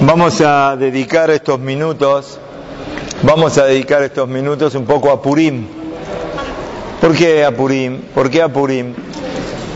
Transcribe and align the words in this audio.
Vamos 0.00 0.40
a 0.40 0.76
dedicar 0.76 1.30
estos 1.30 1.60
minutos, 1.60 2.38
vamos 3.22 3.56
a 3.58 3.64
dedicar 3.64 4.02
estos 4.02 4.28
minutos 4.28 4.74
un 4.74 4.84
poco 4.84 5.10
a 5.10 5.22
Purim. 5.22 5.66
¿Por 7.00 7.16
qué 7.16 7.44
a 7.44 7.52
Purim? 7.52 8.00
¿Por 8.14 8.28
qué 8.28 8.42
a 8.42 8.48
Purim? 8.48 8.92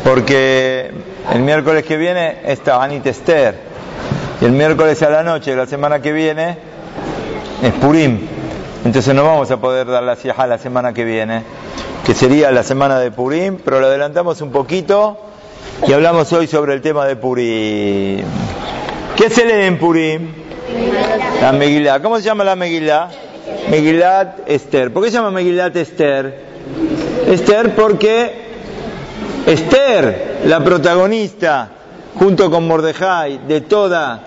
Porque 0.04 0.90
el 1.32 1.40
miércoles 1.40 1.84
que 1.84 1.96
viene 1.96 2.40
está 2.44 2.82
Anit 2.82 3.06
Esther 3.06 3.58
y 4.40 4.44
el 4.44 4.52
miércoles 4.52 5.00
a 5.02 5.08
la 5.08 5.22
noche 5.22 5.52
de 5.52 5.56
la 5.56 5.66
semana 5.66 6.02
que 6.02 6.12
viene 6.12 6.58
es 7.62 7.72
Purim. 7.74 8.18
Entonces 8.84 9.14
no 9.14 9.24
vamos 9.24 9.50
a 9.50 9.56
poder 9.58 9.86
dar 9.86 10.02
la 10.02 10.16
sieja 10.16 10.46
la 10.46 10.58
semana 10.58 10.92
que 10.92 11.04
viene, 11.04 11.42
que 12.04 12.12
sería 12.12 12.50
la 12.50 12.64
semana 12.64 12.98
de 12.98 13.12
Purim, 13.12 13.58
pero 13.64 13.80
lo 13.80 13.86
adelantamos 13.86 14.40
un 14.40 14.50
poquito 14.50 15.16
y 15.86 15.92
hablamos 15.92 16.32
hoy 16.32 16.48
sobre 16.48 16.74
el 16.74 16.82
tema 16.82 17.06
de 17.06 17.16
Purim. 17.16 18.24
¿Qué 19.18 19.28
se 19.30 19.44
lee 19.44 19.66
en 19.66 19.80
Purim? 19.80 20.28
La 21.42 21.50
Megilá. 21.50 22.00
¿Cómo 22.00 22.18
se 22.18 22.22
llama 22.22 22.44
la 22.44 22.54
Megilá? 22.54 23.10
Megilat 23.68 24.48
Esther. 24.48 24.92
¿Por 24.92 25.02
qué 25.02 25.10
se 25.10 25.16
llama 25.16 25.32
Megilat 25.32 25.74
Esther? 25.74 26.44
Esther 27.26 27.74
porque 27.74 28.30
Esther, 29.44 30.42
la 30.44 30.62
protagonista, 30.62 31.68
junto 32.14 32.48
con 32.48 32.68
Mordejai, 32.68 33.40
de 33.48 33.62
toda 33.62 34.20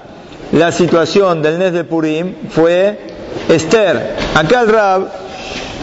la 0.52 0.73
situación 0.73 1.41
del 1.41 1.58
Nes 1.58 1.71
de 1.71 1.85
Purim, 1.85 2.49
fue 2.49 2.99
Esther. 3.48 4.18
Acá 4.35 4.60
el 4.60 4.68
Rab, 4.68 5.08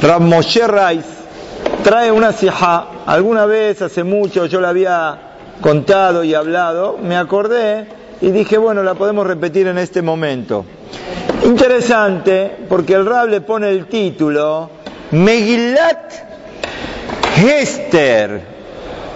Rab 0.03 0.21
Moshe 0.21 0.67
Reis, 0.67 1.07
trae 1.83 2.13
una 2.13 2.33
sijá. 2.33 2.89
Alguna 3.07 3.47
vez, 3.47 3.81
hace 3.81 4.05
mucho, 4.05 4.45
yo 4.45 4.61
la 4.61 4.69
había 4.69 5.19
contado 5.63 6.25
y 6.25 6.35
hablado, 6.35 6.99
me 7.03 7.17
acordé 7.17 7.98
y 8.21 8.31
dije, 8.31 8.59
bueno, 8.59 8.83
la 8.83 8.95
podemos 8.95 9.27
repetir 9.27 9.67
en 9.67 9.79
este 9.79 10.03
momento. 10.03 10.65
Interesante, 11.45 12.51
porque 12.69 12.95
el 12.95 13.07
Rab 13.07 13.29
le 13.29 13.41
pone 13.41 13.69
el 13.71 13.87
título 13.87 14.71
Megillat 15.13 16.13
Esther. 17.37 18.43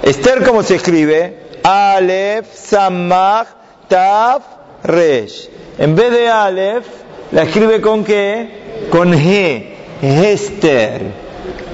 Esther, 0.02 0.42
¿cómo 0.44 0.62
se 0.62 0.76
escribe? 0.76 1.38
Aleph, 1.62 2.46
Samach, 2.54 3.48
Taf, 3.88 4.42
Resh. 4.84 5.48
En 5.78 5.94
vez 5.94 6.10
de 6.10 6.28
Aleph, 6.28 6.86
la 7.32 7.42
escribe 7.42 7.80
con 7.80 8.04
qué? 8.04 8.88
Con 8.90 9.12
G. 9.12 9.72
Esther. 10.02 11.02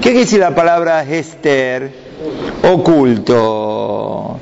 ¿Qué 0.01 0.13
quiere 0.13 0.37
la 0.37 0.55
palabra 0.55 1.03
Esther? 1.03 1.91
Oculto. 2.71 4.39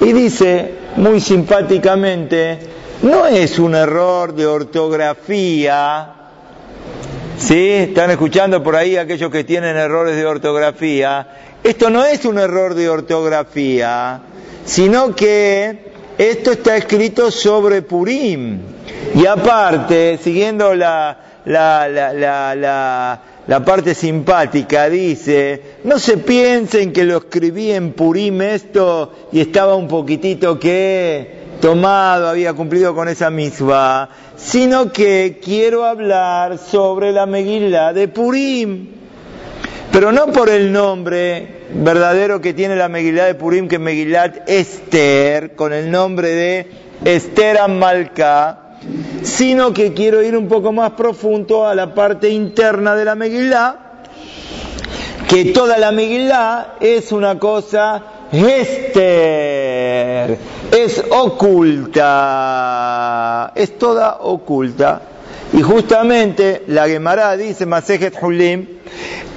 Y 0.00 0.12
dice, 0.12 0.81
muy 0.96 1.20
simpáticamente, 1.20 2.58
no 3.02 3.26
es 3.26 3.58
un 3.58 3.74
error 3.74 4.34
de 4.34 4.46
ortografía. 4.46 6.14
¿Sí? 7.38 7.70
¿Están 7.70 8.10
escuchando 8.10 8.62
por 8.62 8.76
ahí 8.76 8.96
aquellos 8.96 9.30
que 9.30 9.44
tienen 9.44 9.76
errores 9.76 10.16
de 10.16 10.24
ortografía? 10.26 11.26
Esto 11.62 11.90
no 11.90 12.04
es 12.04 12.24
un 12.24 12.38
error 12.38 12.74
de 12.74 12.88
ortografía, 12.88 14.20
sino 14.64 15.14
que 15.14 15.92
esto 16.18 16.52
está 16.52 16.76
escrito 16.76 17.30
sobre 17.30 17.82
Purim. 17.82 18.60
Y 19.14 19.26
aparte, 19.26 20.18
siguiendo 20.22 20.74
la, 20.74 21.18
la, 21.44 21.88
la, 21.88 22.54
la, 22.54 23.20
la 23.46 23.64
parte 23.64 23.94
simpática, 23.94 24.88
dice, 24.88 25.60
no 25.84 25.98
se 25.98 26.18
piensen 26.18 26.92
que 26.92 27.04
lo 27.04 27.18
escribí 27.18 27.72
en 27.72 27.92
Purim 27.92 28.40
esto 28.42 29.12
y 29.32 29.40
estaba 29.40 29.74
un 29.74 29.88
poquitito 29.88 30.58
que 30.58 31.42
tomado, 31.60 32.28
había 32.28 32.52
cumplido 32.54 32.94
con 32.94 33.08
esa 33.08 33.30
misma, 33.30 34.08
sino 34.36 34.92
que 34.92 35.40
quiero 35.42 35.84
hablar 35.84 36.58
sobre 36.58 37.12
la 37.12 37.26
Megilá 37.26 37.92
de 37.92 38.08
Purim, 38.08 38.88
pero 39.90 40.12
no 40.12 40.26
por 40.28 40.48
el 40.48 40.72
nombre 40.72 41.62
verdadero 41.74 42.40
que 42.40 42.54
tiene 42.54 42.76
la 42.76 42.88
Megilá 42.88 43.26
de 43.26 43.34
Purim, 43.34 43.68
que 43.68 43.76
es 43.76 43.80
Megilat 43.80 44.48
Esther, 44.48 45.54
con 45.54 45.72
el 45.72 45.90
nombre 45.90 46.28
de 46.28 46.66
Esther 47.04 47.58
Amalcá, 47.58 48.61
sino 49.22 49.72
que 49.72 49.94
quiero 49.94 50.22
ir 50.22 50.36
un 50.36 50.48
poco 50.48 50.72
más 50.72 50.90
profundo 50.92 51.66
a 51.66 51.74
la 51.74 51.94
parte 51.94 52.28
interna 52.28 52.94
de 52.94 53.04
la 53.04 53.14
Megilá, 53.14 53.78
que 55.28 55.46
toda 55.46 55.78
la 55.78 55.92
Megilá 55.92 56.74
es 56.80 57.12
una 57.12 57.38
cosa 57.38 58.02
Esther, 58.32 58.78
es 60.70 61.04
oculta, 61.10 62.02
es 63.54 63.78
toda 63.78 64.16
oculta. 64.20 65.02
Y 65.52 65.60
justamente 65.60 66.62
la 66.68 66.88
Gemara 66.88 67.36
dice, 67.36 67.66
Masejet 67.66 68.16
Hulim, 68.22 68.66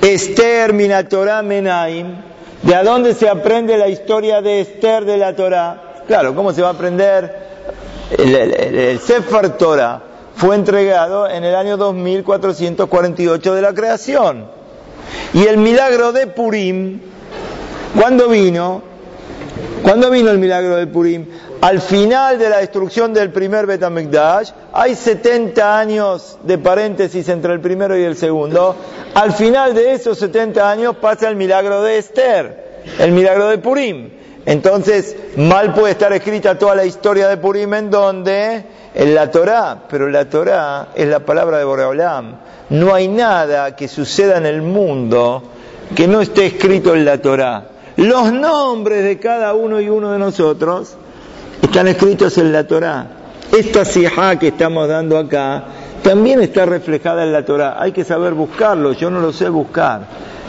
Esther 0.02 0.72
mina 0.72 1.10
Torah 1.10 1.42
Menaim, 1.42 2.16
¿de 2.64 2.84
dónde 2.84 3.14
se 3.14 3.28
aprende 3.28 3.78
la 3.78 3.90
historia 3.90 4.42
de 4.42 4.62
Esther 4.62 5.04
de 5.04 5.18
la 5.18 5.36
Torah? 5.36 6.04
Claro, 6.08 6.34
¿cómo 6.34 6.54
se 6.54 6.62
va 6.62 6.70
a 6.70 6.72
aprender? 6.72 7.55
El, 8.12 8.36
el, 8.36 9.00
Sefer 9.00 9.58
Torah 9.58 10.02
fue 10.36 10.56
entregado 10.56 11.28
en 11.28 11.44
el 11.44 11.56
año 11.56 11.78
2448 11.78 13.54
de 13.56 13.62
la 13.62 13.74
creación. 13.74 14.46
Y 15.34 15.46
el 15.46 15.58
milagro 15.58 16.12
de 16.12 16.28
Purim, 16.28 17.00
¿cuándo 18.00 18.30
vino? 18.30 18.82
¿Cuándo 19.82 20.10
vino 20.10 20.30
el 20.30 20.38
milagro 20.38 20.76
de 20.76 20.88
Purim? 20.88 21.26
Al 21.62 21.82
final 21.82 22.38
de 22.38 22.50
la 22.50 22.58
destrucción 22.58 23.14
del 23.14 23.32
primer 23.32 23.66
Betamikdash, 23.66 24.52
hay 24.72 24.94
70 24.94 25.80
años 25.80 26.38
de 26.44 26.58
paréntesis 26.58 27.28
entre 27.30 27.54
el 27.54 27.60
primero 27.60 27.98
y 27.98 28.04
el 28.04 28.16
segundo. 28.16 28.76
Al 29.14 29.34
final 29.34 29.74
de 29.74 29.94
esos 29.94 30.20
70 30.20 30.70
años 30.70 30.98
pasa 30.98 31.28
el 31.28 31.36
milagro 31.36 31.82
de 31.82 31.98
Esther, 31.98 32.84
el 33.00 33.12
milagro 33.14 33.48
de 33.48 33.58
Purim. 33.58 34.10
Entonces, 34.46 35.16
mal 35.38 35.74
puede 35.74 35.94
estar 35.94 36.14
escrita 36.14 36.58
toda 36.58 36.76
la 36.76 36.86
historia 36.86 37.28
de 37.28 37.38
Purim 37.38 37.74
en 37.74 37.90
donde 37.90 38.64
en 38.94 39.16
la 39.16 39.32
Torá, 39.32 39.84
pero 39.90 40.08
la 40.08 40.26
Torá 40.30 40.90
es 40.96 41.08
la 41.08 41.20
palabra 41.20 41.58
de 41.58 41.64
Boreolam. 41.66 42.36
No 42.70 42.94
hay 42.94 43.08
nada 43.08 43.76
que 43.76 43.88
suceda 43.88 44.38
en 44.38 44.46
el 44.46 44.62
mundo 44.62 45.44
que 45.96 46.08
no 46.08 46.22
esté 46.22 46.46
escrito 46.46 46.94
en 46.96 47.06
la 47.06 47.18
Torá. 47.18 47.66
Los 47.98 48.32
nombres 48.32 49.04
de 49.04 49.20
cada 49.20 49.54
uno 49.54 49.82
y 49.82 49.90
uno 49.90 50.12
de 50.12 50.20
nosotros 50.20 50.96
están 51.62 51.88
escritos 51.88 52.38
en 52.38 52.52
la 52.52 52.66
Torá. 52.66 53.08
Esta 53.52 53.84
sijá 53.84 54.38
que 54.38 54.50
estamos 54.50 54.88
dando 54.88 55.18
acá 55.18 55.64
también 56.04 56.42
está 56.42 56.66
reflejada 56.66 57.24
en 57.24 57.34
la 57.34 57.44
Torá. 57.44 57.82
Hay 57.82 57.92
que 57.92 58.04
saber 58.04 58.34
buscarlo, 58.34 58.94
yo 58.94 59.10
no 59.10 59.20
lo 59.20 59.34
sé 59.34 59.50
buscar. 59.50 60.02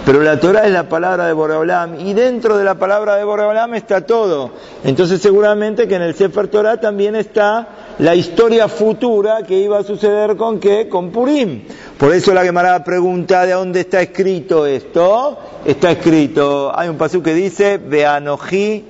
Pero 0.06 0.22
la 0.22 0.38
Torah 0.38 0.64
es 0.64 0.72
la 0.72 0.88
palabra 0.88 1.26
de 1.26 1.32
Boreolam 1.32 1.98
y 1.98 2.14
dentro 2.14 2.56
de 2.56 2.62
la 2.62 2.76
palabra 2.76 3.16
de 3.16 3.24
Boreolam 3.24 3.74
está 3.74 4.02
todo. 4.02 4.52
Entonces 4.84 5.20
seguramente 5.20 5.88
que 5.88 5.96
en 5.96 6.02
el 6.02 6.14
Sefer 6.14 6.46
Torah 6.46 6.80
también 6.80 7.16
está 7.16 7.66
la 7.98 8.14
historia 8.14 8.68
futura 8.68 9.42
que 9.42 9.58
iba 9.58 9.80
a 9.80 9.82
suceder 9.82 10.36
con 10.36 10.60
qué? 10.60 10.88
Con 10.88 11.10
Purim. 11.10 11.64
Por 11.98 12.14
eso 12.14 12.32
la 12.32 12.44
Gemara 12.44 12.84
pregunta 12.84 13.44
de 13.46 13.54
dónde 13.54 13.80
está 13.80 14.00
escrito 14.00 14.64
esto. 14.64 15.38
Está 15.64 15.90
escrito, 15.90 16.70
hay 16.72 16.88
un 16.88 16.98
paso 16.98 17.20
que 17.20 17.34
dice, 17.34 17.78
Beanoji 17.78 18.84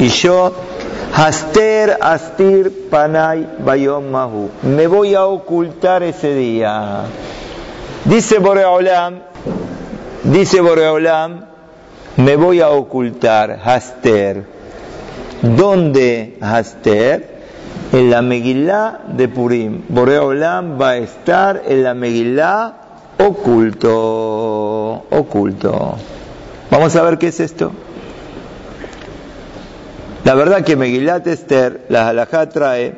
y 0.00 0.08
yo, 0.08 0.52
Haster 1.14 1.98
Astir 2.00 2.88
Panay 2.90 3.58
Bayom 3.60 4.10
Mahu. 4.10 4.50
Me 4.62 4.88
voy 4.88 5.14
a 5.14 5.24
ocultar 5.24 6.02
ese 6.02 6.34
día. 6.34 7.04
Dice 8.06 8.40
Boreolam, 8.40 9.27
Dice 10.24 10.60
Boreolam, 10.60 11.44
me 12.16 12.36
voy 12.36 12.60
a 12.60 12.70
ocultar, 12.70 13.60
Haster. 13.64 14.44
¿Dónde 15.42 16.36
Haster? 16.40 17.38
En 17.92 18.10
la 18.10 18.22
Megilá 18.22 19.00
de 19.08 19.28
Purim. 19.28 19.82
Boreolam 19.88 20.80
va 20.80 20.90
a 20.90 20.96
estar 20.96 21.62
en 21.66 21.84
la 21.84 21.94
Megilá 21.94 22.74
oculto, 23.18 25.04
oculto. 25.10 25.96
Vamos 26.70 26.96
a 26.96 27.02
ver 27.02 27.18
qué 27.18 27.28
es 27.28 27.40
esto. 27.40 27.72
La 30.24 30.34
verdad 30.34 30.64
que 30.64 30.76
Megilat 30.76 31.26
Esther, 31.26 31.86
la 31.88 32.08
halajá 32.08 32.48
trae, 32.48 32.94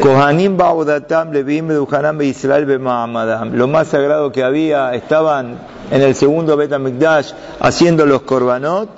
Kohanim 0.00 0.56
Baudatam 0.56 1.32
Levim 1.32 1.68
Beduhanam 1.68 2.20
Israel 2.22 2.66
Bemaamadam. 2.66 3.54
Lo 3.54 3.68
más 3.68 3.88
sagrado 3.88 4.30
que 4.32 4.42
había, 4.42 4.94
estaban 4.94 5.58
en 5.90 6.02
el 6.02 6.14
segundo 6.14 6.56
Betamikdash 6.56 7.32
haciendo 7.60 8.06
los 8.06 8.22
korbanot. 8.22 8.88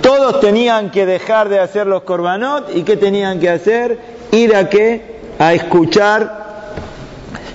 Todos 0.00 0.40
tenían 0.40 0.90
que 0.90 1.04
dejar 1.04 1.48
de 1.48 1.60
hacer 1.60 1.86
los 1.86 2.02
korbanot 2.02 2.74
y 2.74 2.82
¿qué 2.82 2.96
tenían 2.96 3.38
que 3.38 3.50
hacer? 3.50 3.98
Ir 4.32 4.56
a 4.56 4.68
qué? 4.68 5.20
A 5.38 5.52
escuchar 5.52 6.40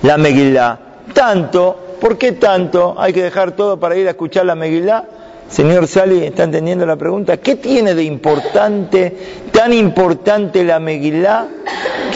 la 0.02 0.16
Megillah. 0.16 0.78
Tanto, 1.12 1.96
¿por 2.00 2.16
qué 2.16 2.32
tanto? 2.32 2.94
Hay 2.98 3.12
que 3.12 3.22
dejar 3.22 3.52
todo 3.52 3.78
para 3.78 3.96
ir 3.96 4.06
a 4.06 4.10
escuchar 4.10 4.46
la 4.46 4.54
Megillah. 4.54 5.04
Señor 5.48 5.86
Sali, 5.86 6.24
¿está 6.24 6.42
entendiendo 6.42 6.86
la 6.86 6.96
pregunta? 6.96 7.36
¿Qué 7.36 7.56
tiene 7.56 7.94
de 7.94 8.02
importante, 8.02 9.16
tan 9.52 9.72
importante 9.72 10.64
la 10.64 10.80
Megillah, 10.80 11.46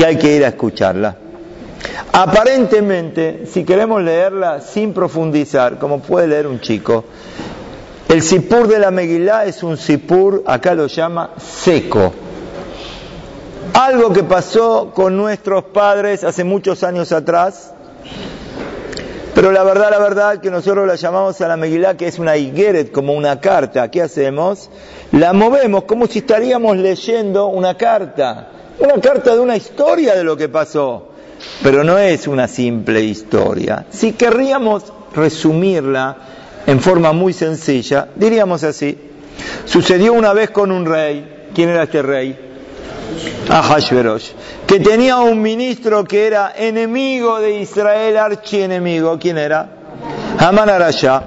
que 0.00 0.06
hay 0.06 0.16
que 0.16 0.34
ir 0.34 0.44
a 0.46 0.48
escucharla? 0.48 1.14
Aparentemente, 2.10 3.44
si 3.44 3.64
queremos 3.64 4.02
leerla 4.02 4.62
sin 4.62 4.94
profundizar, 4.94 5.78
como 5.78 6.00
puede 6.00 6.26
leer 6.26 6.46
un 6.46 6.58
chico, 6.58 7.04
el 8.08 8.22
sipur 8.22 8.66
de 8.66 8.78
la 8.78 8.90
Megilá 8.90 9.44
es 9.44 9.62
un 9.62 9.76
sipur, 9.76 10.42
acá 10.46 10.74
lo 10.74 10.86
llama 10.86 11.34
seco. 11.36 12.14
Algo 13.74 14.10
que 14.10 14.22
pasó 14.24 14.90
con 14.94 15.18
nuestros 15.18 15.64
padres 15.64 16.24
hace 16.24 16.44
muchos 16.44 16.82
años 16.82 17.12
atrás, 17.12 17.74
pero 19.34 19.52
la 19.52 19.62
verdad, 19.64 19.90
la 19.90 19.98
verdad 19.98 20.40
que 20.40 20.50
nosotros 20.50 20.86
la 20.86 20.94
llamamos 20.94 21.38
a 21.42 21.48
la 21.48 21.58
Megilá, 21.58 21.98
que 21.98 22.08
es 22.08 22.18
una 22.18 22.38
higueret, 22.38 22.90
como 22.90 23.12
una 23.12 23.38
carta. 23.38 23.90
¿Qué 23.90 24.00
hacemos? 24.00 24.70
La 25.12 25.34
movemos 25.34 25.84
como 25.84 26.06
si 26.06 26.20
estaríamos 26.20 26.78
leyendo 26.78 27.48
una 27.48 27.76
carta, 27.76 28.48
una 28.80 29.00
carta 29.00 29.34
de 29.34 29.40
una 29.40 29.56
historia 29.56 30.14
de 30.14 30.24
lo 30.24 30.36
que 30.36 30.48
pasó 30.48 31.10
pero 31.62 31.84
no 31.84 31.98
es 31.98 32.26
una 32.26 32.48
simple 32.48 33.02
historia. 33.02 33.86
Si 33.90 34.12
querríamos 34.12 34.92
resumirla 35.14 36.16
en 36.66 36.80
forma 36.80 37.12
muy 37.12 37.32
sencilla, 37.32 38.08
diríamos 38.14 38.64
así. 38.64 38.96
Sucedió 39.64 40.12
una 40.12 40.32
vez 40.32 40.50
con 40.50 40.70
un 40.70 40.86
rey. 40.86 41.48
¿Quién 41.54 41.70
era 41.70 41.84
este 41.84 42.02
rey? 42.02 42.38
Ahashverosh. 43.48 44.30
Que 44.66 44.80
tenía 44.80 45.18
un 45.18 45.40
ministro 45.40 46.04
que 46.04 46.26
era 46.26 46.52
enemigo 46.56 47.40
de 47.40 47.60
Israel, 47.60 48.16
archienemigo. 48.16 49.18
¿Quién 49.18 49.38
era? 49.38 49.68
Haman 50.38 50.68
Arashá. 50.70 51.24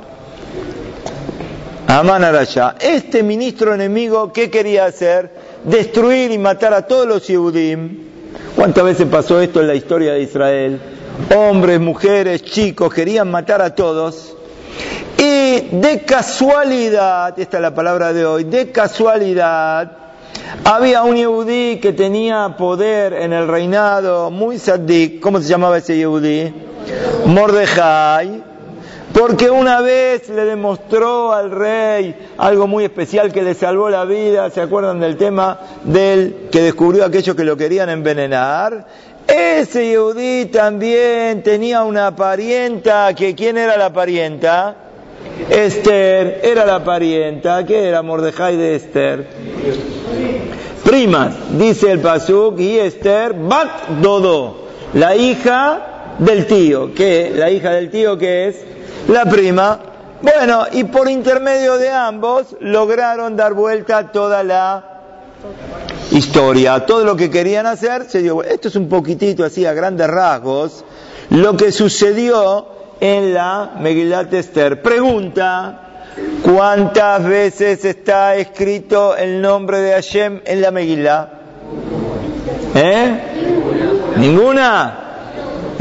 Haman 1.87 2.23
Arashá. 2.23 2.75
Este 2.79 3.21
ministro 3.23 3.73
enemigo, 3.73 4.31
¿qué 4.31 4.49
quería 4.49 4.85
hacer? 4.85 5.42
Destruir 5.65 6.31
y 6.31 6.37
matar 6.37 6.73
a 6.73 6.85
todos 6.85 7.07
los 7.07 7.27
Yehudim 7.27 8.13
¿Cuántas 8.55 8.83
veces 8.83 9.07
pasó 9.07 9.41
esto 9.41 9.61
en 9.61 9.67
la 9.67 9.75
historia 9.75 10.13
de 10.13 10.21
Israel? 10.21 10.79
Hombres, 11.35 11.79
mujeres, 11.79 12.43
chicos, 12.43 12.93
querían 12.93 13.29
matar 13.29 13.61
a 13.61 13.73
todos. 13.73 14.35
Y 15.17 15.69
de 15.71 16.03
casualidad, 16.05 17.37
esta 17.39 17.57
es 17.57 17.61
la 17.61 17.73
palabra 17.73 18.13
de 18.13 18.25
hoy, 18.25 18.43
de 18.43 18.71
casualidad, 18.71 19.91
había 20.63 21.03
un 21.03 21.15
yehudí 21.15 21.79
que 21.79 21.93
tenía 21.93 22.55
poder 22.57 23.13
en 23.13 23.33
el 23.33 23.47
reinado, 23.47 24.29
muy 24.29 24.59
sadik, 24.59 25.19
¿cómo 25.19 25.39
se 25.41 25.47
llamaba 25.47 25.77
ese 25.77 25.97
yehudí? 25.97 26.53
Mordejai, 27.25 28.43
porque 29.13 29.49
una 29.49 29.79
vez 29.81 30.27
le 30.29 30.43
demostró 30.43 31.31
al 31.33 31.51
rey 31.51 32.15
algo 32.37 32.65
muy 32.65 32.83
especial 32.83 33.31
que 33.31 33.43
le 33.43 33.53
salvó 33.53 33.89
la 33.89 34.05
vida, 34.05 34.49
¿se 34.49 34.59
acuerdan 34.59 34.99
del 34.99 35.17
tema 35.17 35.59
del 35.83 36.47
que 36.51 36.61
descubrió 36.61 37.05
aquellos 37.05 37.35
que 37.35 37.43
lo 37.43 37.55
querían 37.55 37.89
envenenar? 37.89 38.87
Ese 39.27 39.87
Yehudí 39.87 40.47
también 40.47 41.43
tenía 41.43 41.83
una 41.83 42.15
parienta, 42.15 43.13
que 43.13 43.35
¿quién 43.35 43.57
era 43.57 43.77
la 43.77 43.93
parienta? 43.93 44.75
Esther, 45.49 46.41
era 46.43 46.65
la 46.65 46.83
parienta, 46.83 47.65
¿qué 47.65 47.87
era 47.87 48.01
Mordejai 48.01 48.57
de 48.57 48.75
Esther? 48.75 49.27
Primas, 50.83 51.35
dice 51.57 51.91
el 51.91 51.99
Pasuk, 51.99 52.59
y 52.59 52.79
Esther, 52.79 53.33
Bat 53.33 53.87
Dodo, 54.01 54.67
la 54.95 55.15
hija 55.15 56.15
del 56.17 56.45
tío, 56.45 56.93
¿qué? 56.93 57.31
La 57.33 57.49
hija 57.49 57.71
del 57.71 57.89
tío 57.89 58.17
que 58.17 58.47
es 58.47 58.72
la 59.07 59.25
prima. 59.25 59.79
Bueno, 60.21 60.65
y 60.71 60.85
por 60.85 61.09
intermedio 61.09 61.77
de 61.77 61.89
ambos 61.89 62.55
lograron 62.61 63.35
dar 63.35 63.53
vuelta 63.53 64.11
toda 64.11 64.43
la 64.43 64.83
historia. 66.11 66.85
Todo 66.85 67.03
lo 67.03 67.15
que 67.15 67.29
querían 67.29 67.65
hacer 67.65 68.09
se 68.09 68.21
dio. 68.21 68.41
Esto 68.43 68.69
es 68.69 68.75
un 68.75 68.87
poquitito 68.87 69.43
así, 69.43 69.65
a 69.65 69.73
grandes 69.73 70.07
rasgos, 70.07 70.85
lo 71.29 71.57
que 71.57 71.71
sucedió 71.71 72.67
en 72.99 73.33
la 73.33 73.71
Megillat 73.79 74.33
Esther. 74.33 74.81
Pregunta. 74.81 75.79
¿Cuántas 76.43 77.23
veces 77.23 77.83
está 77.85 78.35
escrito 78.35 79.17
el 79.17 79.41
nombre 79.41 79.81
de 79.81 79.93
Hashem 79.93 80.41
en 80.45 80.61
la 80.61 80.69
Megillah? 80.69 81.29
¿Eh? 82.75 83.19
¿Ninguna? 84.17 85.02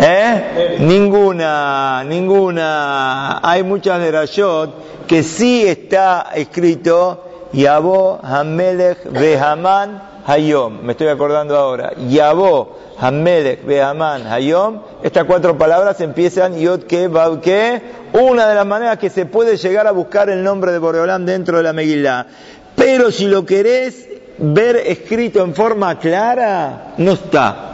¿Eh? 0.04 0.78
Ninguna, 0.80 2.02
ninguna. 2.02 3.38
Hay 3.40 3.62
muchas 3.62 4.00
de 4.00 4.10
Rashot 4.10 5.06
que 5.06 5.22
sí 5.22 5.64
está 5.64 6.30
escrito 6.34 7.48
Yabo 7.52 8.18
Hamelech 8.20 9.04
Behaman 9.12 10.02
Hayom. 10.26 10.82
Me 10.82 10.92
estoy 10.92 11.06
acordando 11.06 11.56
ahora. 11.56 11.92
Yabo 12.08 12.78
Hamelech 12.98 13.64
Behaman 13.64 14.26
Hayom. 14.26 14.80
Estas 15.04 15.24
cuatro 15.24 15.56
palabras 15.56 16.00
empiezan 16.00 16.58
Yod 16.58 16.82
Ke 16.82 17.08
Ke. 17.40 17.82
Una 18.12 18.48
de 18.48 18.56
las 18.56 18.66
maneras 18.66 18.98
que 18.98 19.08
se 19.08 19.26
puede 19.26 19.56
llegar 19.56 19.86
a 19.86 19.92
buscar 19.92 20.28
el 20.30 20.42
nombre 20.42 20.72
de 20.72 20.80
Boreolam 20.80 21.24
dentro 21.24 21.58
de 21.58 21.62
la 21.62 21.72
Megillah. 21.72 22.26
Pero 22.74 23.12
si 23.12 23.26
lo 23.26 23.46
querés 23.46 24.08
ver 24.38 24.82
escrito 24.84 25.44
en 25.44 25.54
forma 25.54 25.96
clara, 26.00 26.94
no 26.96 27.12
está. 27.12 27.68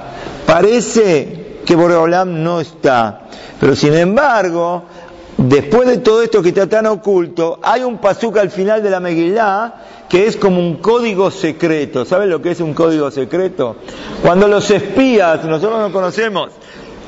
Parece 0.44 1.47
que 1.68 1.76
Boreolam 1.76 2.42
no 2.42 2.62
está. 2.62 3.26
Pero 3.60 3.76
sin 3.76 3.92
embargo, 3.92 4.84
después 5.36 5.86
de 5.86 5.98
todo 5.98 6.22
esto 6.22 6.42
que 6.42 6.48
está 6.48 6.66
tan 6.66 6.86
oculto, 6.86 7.60
hay 7.62 7.82
un 7.82 7.98
pasuk 7.98 8.38
al 8.38 8.48
final 8.48 8.82
de 8.82 8.88
la 8.88 9.00
Megillah 9.00 9.74
que 10.08 10.26
es 10.26 10.38
como 10.38 10.60
un 10.60 10.76
código 10.76 11.30
secreto. 11.30 12.06
¿Saben 12.06 12.30
lo 12.30 12.40
que 12.40 12.52
es 12.52 12.60
un 12.60 12.72
código 12.72 13.10
secreto? 13.10 13.76
Cuando 14.22 14.48
los 14.48 14.70
espías, 14.70 15.44
nosotros 15.44 15.78
no 15.78 15.92
conocemos, 15.92 16.52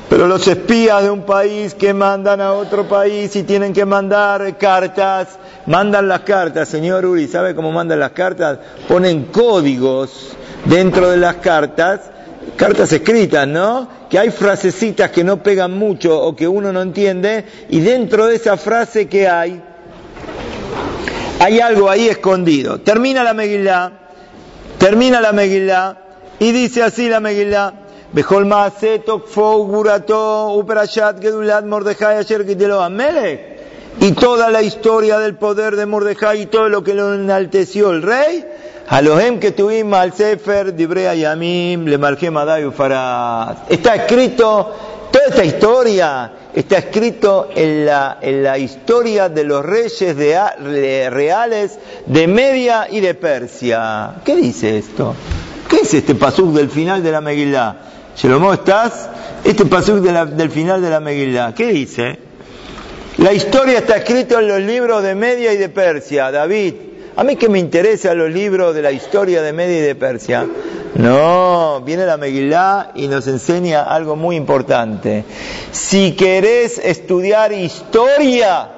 pero 0.07 0.27
los 0.27 0.47
espías 0.47 1.01
de 1.01 1.09
un 1.09 1.23
país 1.23 1.73
que 1.73 1.95
mandan 1.95 2.39
a 2.39 2.53
otro 2.53 2.87
país 2.87 3.35
y 3.35 3.41
tienen 3.41 3.73
que 3.73 3.85
mandar 3.85 4.59
cartas, 4.59 5.39
mandan 5.65 6.07
las 6.07 6.19
cartas, 6.19 6.69
señor 6.69 7.03
Uri, 7.07 7.27
¿sabe 7.27 7.55
cómo 7.55 7.71
mandan 7.71 7.99
las 7.99 8.11
cartas? 8.11 8.59
Ponen 8.87 9.23
códigos 9.23 10.35
dentro 10.65 11.09
de 11.09 11.17
las 11.17 11.37
cartas 11.37 12.11
cartas 12.55 12.91
escritas, 12.93 13.47
¿no? 13.47 13.87
Que 14.09 14.19
hay 14.19 14.29
frasecitas 14.29 15.11
que 15.11 15.23
no 15.23 15.41
pegan 15.41 15.71
mucho 15.71 16.19
o 16.19 16.35
que 16.35 16.47
uno 16.47 16.71
no 16.71 16.81
entiende 16.81 17.45
y 17.69 17.79
dentro 17.79 18.27
de 18.27 18.35
esa 18.35 18.57
frase 18.57 19.07
que 19.07 19.27
hay, 19.27 19.61
hay 21.39 21.59
algo 21.59 21.89
ahí 21.89 22.07
escondido. 22.07 22.79
Termina 22.81 23.23
la 23.23 23.33
Megillah, 23.33 23.91
termina 24.77 25.21
la 25.21 25.31
Megillah 25.31 25.97
y 26.39 26.51
dice 26.51 26.83
así 26.83 27.09
la 27.09 27.19
Megillah. 27.19 27.73
Bejol. 28.13 28.45
Y 33.99 34.11
toda 34.13 34.49
la 34.49 34.61
historia 34.61 35.19
del 35.19 35.35
poder 35.35 35.75
de 35.75 35.85
Mordejai 35.85 36.41
y 36.41 36.45
todo 36.45 36.69
lo 36.69 36.83
que 36.83 36.93
lo 36.93 37.13
enalteció 37.13 37.91
el 37.91 38.01
rey, 38.01 38.45
Alohem 38.91 39.39
que 39.39 39.51
tuvimos 39.51 39.97
al 39.97 40.11
Sefer, 40.11 40.75
Dibrea 40.75 41.15
Yamim, 41.15 41.85
Le 41.85 41.95
Está 43.69 43.95
escrito, 43.95 44.75
toda 45.09 45.25
esta 45.29 45.45
historia 45.45 46.31
está 46.53 46.79
escrito 46.79 47.47
en 47.55 47.85
la, 47.85 48.17
en 48.21 48.43
la 48.43 48.57
historia 48.57 49.29
de 49.29 49.45
los 49.45 49.65
reyes 49.65 50.17
de, 50.17 51.09
reales 51.09 51.79
de 52.05 52.27
Media 52.27 52.89
y 52.91 52.99
de 52.99 53.13
Persia. 53.13 54.15
¿Qué 54.25 54.35
dice 54.35 54.79
esto? 54.79 55.15
¿Qué 55.69 55.77
es 55.77 55.93
este 55.93 56.13
pasuk 56.13 56.51
del 56.51 56.69
final 56.69 57.01
de 57.01 57.11
la 57.13 57.21
Megillah? 57.21 57.75
Shelomo, 58.17 58.51
¿estás? 58.51 59.07
Este 59.45 59.65
pasuk 59.67 59.99
del 59.99 60.51
final 60.51 60.81
de 60.81 60.89
la 60.89 60.99
Megillah. 60.99 61.55
¿Qué 61.55 61.67
dice? 61.67 62.19
La 63.19 63.31
historia 63.31 63.77
está 63.77 63.95
escrita 63.95 64.39
en 64.39 64.49
los 64.49 64.59
libros 64.59 65.01
de 65.01 65.15
Media 65.15 65.53
y 65.53 65.57
de 65.57 65.69
Persia. 65.69 66.29
David, 66.29 66.73
a 67.21 67.23
mí 67.23 67.35
que 67.35 67.49
me 67.49 67.59
interesan 67.59 68.17
los 68.17 68.31
libros 68.31 68.73
de 68.73 68.81
la 68.81 68.91
historia 68.91 69.43
de 69.43 69.53
Media 69.53 69.77
y 69.77 69.81
de 69.81 69.93
Persia. 69.93 70.43
No, 70.95 71.79
viene 71.85 72.03
la 72.07 72.17
Megilá 72.17 72.93
y 72.95 73.07
nos 73.07 73.27
enseña 73.27 73.83
algo 73.83 74.15
muy 74.15 74.35
importante. 74.35 75.23
Si 75.71 76.13
querés 76.15 76.79
estudiar 76.79 77.53
historia, 77.53 78.69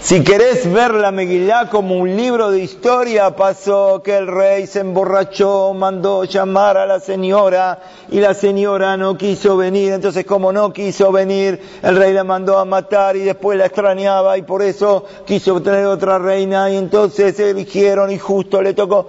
si 0.00 0.22
querés 0.22 0.70
ver 0.70 0.94
la 0.94 1.10
Megilá 1.10 1.70
como 1.70 1.96
un 1.96 2.14
libro 2.14 2.50
de 2.50 2.60
historia, 2.60 3.34
pasó 3.34 4.02
que 4.02 4.16
el 4.16 4.26
rey 4.26 4.66
se 4.66 4.80
emborrachó, 4.80 5.72
mandó 5.72 6.24
llamar 6.24 6.76
a 6.76 6.86
la 6.86 7.00
señora 7.00 7.80
y 8.10 8.20
la 8.20 8.34
señora 8.34 8.96
no 8.96 9.16
quiso 9.16 9.56
venir. 9.56 9.92
Entonces, 9.92 10.26
como 10.26 10.52
no 10.52 10.72
quiso 10.72 11.10
venir, 11.10 11.60
el 11.82 11.96
rey 11.96 12.12
la 12.12 12.22
mandó 12.22 12.58
a 12.58 12.64
matar 12.64 13.16
y 13.16 13.20
después 13.20 13.56
la 13.56 13.66
extrañaba 13.66 14.36
y 14.36 14.42
por 14.42 14.62
eso 14.62 15.04
quiso 15.24 15.60
tener 15.62 15.86
otra 15.86 16.18
reina 16.18 16.70
y 16.70 16.76
entonces 16.76 17.36
se 17.36 17.50
eligieron 17.50 18.10
y 18.10 18.18
justo 18.18 18.60
le 18.60 18.74
tocó. 18.74 19.08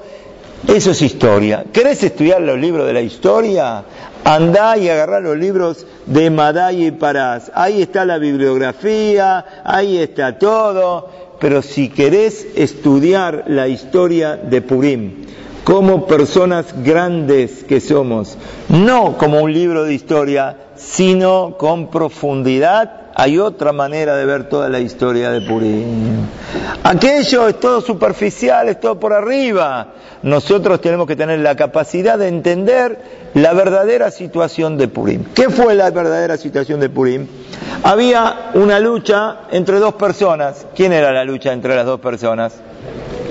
Eso 0.67 0.91
es 0.91 1.01
historia. 1.01 1.65
¿Querés 1.71 2.03
estudiar 2.03 2.41
los 2.41 2.59
libros 2.59 2.87
de 2.87 2.93
la 2.93 3.01
historia? 3.01 3.83
Andá 4.23 4.77
y 4.77 4.89
agarrá 4.89 5.19
los 5.19 5.37
libros 5.37 5.85
de 6.07 6.31
Madai 6.31 6.87
y 6.87 6.91
Parás. 6.91 7.51
Ahí 7.53 7.83
está 7.83 8.03
la 8.05 8.17
bibliografía, 8.17 9.45
ahí 9.63 9.99
está 9.99 10.39
todo. 10.39 11.09
Pero 11.39 11.61
si 11.61 11.89
querés 11.89 12.47
estudiar 12.55 13.43
la 13.47 13.67
historia 13.67 14.37
de 14.37 14.61
Purim, 14.61 15.25
como 15.63 16.07
personas 16.07 16.73
grandes 16.83 17.63
que 17.63 17.79
somos, 17.79 18.37
no 18.69 19.17
como 19.17 19.41
un 19.41 19.53
libro 19.53 19.83
de 19.83 19.93
historia, 19.93 20.57
sino 20.75 21.55
con 21.57 21.91
profundidad. 21.91 23.04
Hay 23.17 23.39
otra 23.39 23.71
manera 23.71 24.17
de 24.17 24.25
ver 24.25 24.49
toda 24.49 24.67
la 24.67 24.79
historia 24.79 25.31
de 25.31 25.39
Purim. 25.39 26.27
Aquello 26.83 27.47
es 27.47 27.57
todo 27.61 27.79
superficial, 27.79 28.67
es 28.67 28.79
todo 28.81 28.99
por 28.99 29.13
arriba. 29.13 29.93
Nosotros 30.21 30.81
tenemos 30.81 31.07
que 31.07 31.15
tener 31.15 31.39
la 31.39 31.55
capacidad 31.55 32.19
de 32.19 32.27
entender 32.27 33.29
la 33.33 33.53
verdadera 33.53 34.11
situación 34.11 34.77
de 34.77 34.89
Purim. 34.89 35.23
¿Qué 35.33 35.49
fue 35.49 35.75
la 35.75 35.91
verdadera 35.91 36.35
situación 36.35 36.81
de 36.81 36.89
Purim? 36.89 37.25
Había 37.83 38.51
una 38.55 38.81
lucha 38.81 39.37
entre 39.49 39.79
dos 39.79 39.93
personas. 39.93 40.67
¿Quién 40.75 40.91
era 40.91 41.13
la 41.13 41.23
lucha 41.23 41.53
entre 41.53 41.73
las 41.73 41.85
dos 41.85 42.01
personas? 42.01 42.55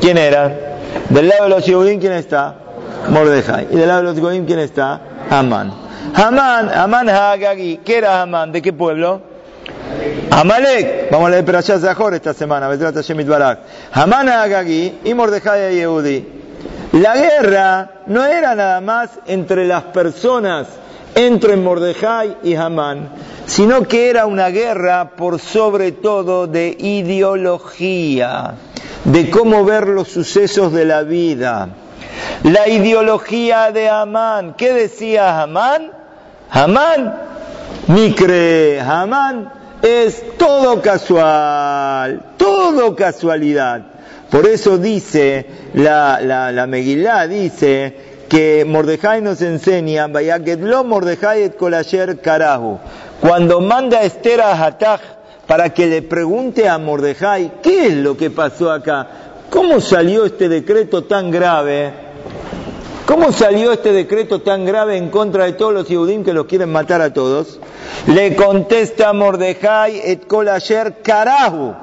¿Quién 0.00 0.16
era? 0.16 0.78
Del 1.10 1.28
lado 1.28 1.44
de 1.44 1.50
los 1.50 1.66
Yehudim, 1.66 2.00
¿quién 2.00 2.14
está? 2.14 2.54
Mordejai. 3.10 3.68
Y 3.70 3.76
del 3.76 3.88
lado 3.88 4.00
de 4.00 4.06
los 4.06 4.18
Goim, 4.18 4.46
¿quién 4.46 4.60
está? 4.60 5.00
Amán. 5.28 5.74
Amán, 6.14 6.70
Amán 6.70 7.08
Hagagi. 7.10 7.80
¿Qué 7.84 7.98
era 7.98 8.22
Amán? 8.22 8.50
¿De 8.50 8.62
qué 8.62 8.72
pueblo? 8.72 9.33
Amalek. 10.30 11.10
Vamos 11.10 11.28
a 11.28 11.30
leer 11.30 11.44
Perashat 11.44 11.80
Zahor 11.80 12.14
esta 12.14 12.34
semana. 12.34 12.68
Amán 13.92 14.28
Hagagi 14.28 15.00
y 15.04 15.14
Mordejai 15.14 15.76
Yehudi. 15.76 16.26
La 16.92 17.16
guerra 17.16 17.90
no 18.06 18.24
era 18.24 18.54
nada 18.54 18.80
más 18.80 19.10
entre 19.26 19.66
las 19.66 19.84
personas, 19.84 20.68
entre 21.14 21.56
Mordejai 21.56 22.38
y 22.42 22.54
Amán, 22.54 23.10
sino 23.46 23.82
que 23.88 24.10
era 24.10 24.26
una 24.26 24.48
guerra 24.48 25.10
por 25.16 25.40
sobre 25.40 25.92
todo 25.92 26.46
de 26.46 26.76
ideología 26.78 28.54
de 29.04 29.30
cómo 29.30 29.64
ver 29.64 29.88
los 29.88 30.08
sucesos 30.08 30.72
de 30.72 30.84
la 30.84 31.02
vida. 31.02 31.68
La 32.44 32.68
ideología 32.68 33.70
de 33.72 33.88
Amán. 33.88 34.54
¿Qué 34.54 34.72
decía 34.72 35.42
Amán? 35.42 35.90
Amán, 36.50 37.14
Micre, 37.88 38.80
Amán 38.80 39.63
es 39.84 40.38
todo 40.38 40.80
casual, 40.80 42.22
todo 42.38 42.96
casualidad. 42.96 43.82
Por 44.30 44.46
eso 44.46 44.78
dice 44.78 45.46
la, 45.74 46.20
la, 46.22 46.50
la 46.50 46.66
Megilá, 46.66 47.28
dice 47.28 47.94
que 48.28 48.64
Mordejai 48.66 49.20
nos 49.20 49.42
enseña, 49.42 50.08
lo 50.08 50.84
Mordejai 50.84 51.42
et 51.42 51.56
Kolayer 51.56 52.18
Karahu. 52.18 52.78
Cuando 53.20 53.60
manda 53.60 54.02
Esther 54.02 54.40
a 54.40 54.52
Hatach 54.52 55.02
para 55.46 55.74
que 55.74 55.86
le 55.86 56.00
pregunte 56.00 56.66
a 56.66 56.78
Mordejai 56.78 57.60
qué 57.62 57.88
es 57.88 57.94
lo 57.94 58.16
que 58.16 58.30
pasó 58.30 58.72
acá, 58.72 59.06
cómo 59.50 59.82
salió 59.82 60.24
este 60.24 60.48
decreto 60.48 61.04
tan 61.04 61.30
grave, 61.30 61.92
cómo 63.06 63.32
salió 63.32 63.72
este 63.72 63.92
decreto 63.92 64.40
tan 64.40 64.64
grave 64.64 64.96
en 64.96 65.10
contra 65.10 65.44
de 65.44 65.52
todos 65.52 65.72
los 65.72 65.86
judíos 65.86 66.24
que 66.24 66.32
los 66.32 66.46
quieren 66.46 66.70
matar 66.72 67.00
a 67.00 67.12
todos. 67.12 67.60
Le 68.06 68.34
contesta 68.36 69.12
Mordejai 69.12 70.00
et 70.04 70.26
kol 70.26 70.48
ayer 70.48 71.00
carajo. 71.02 71.74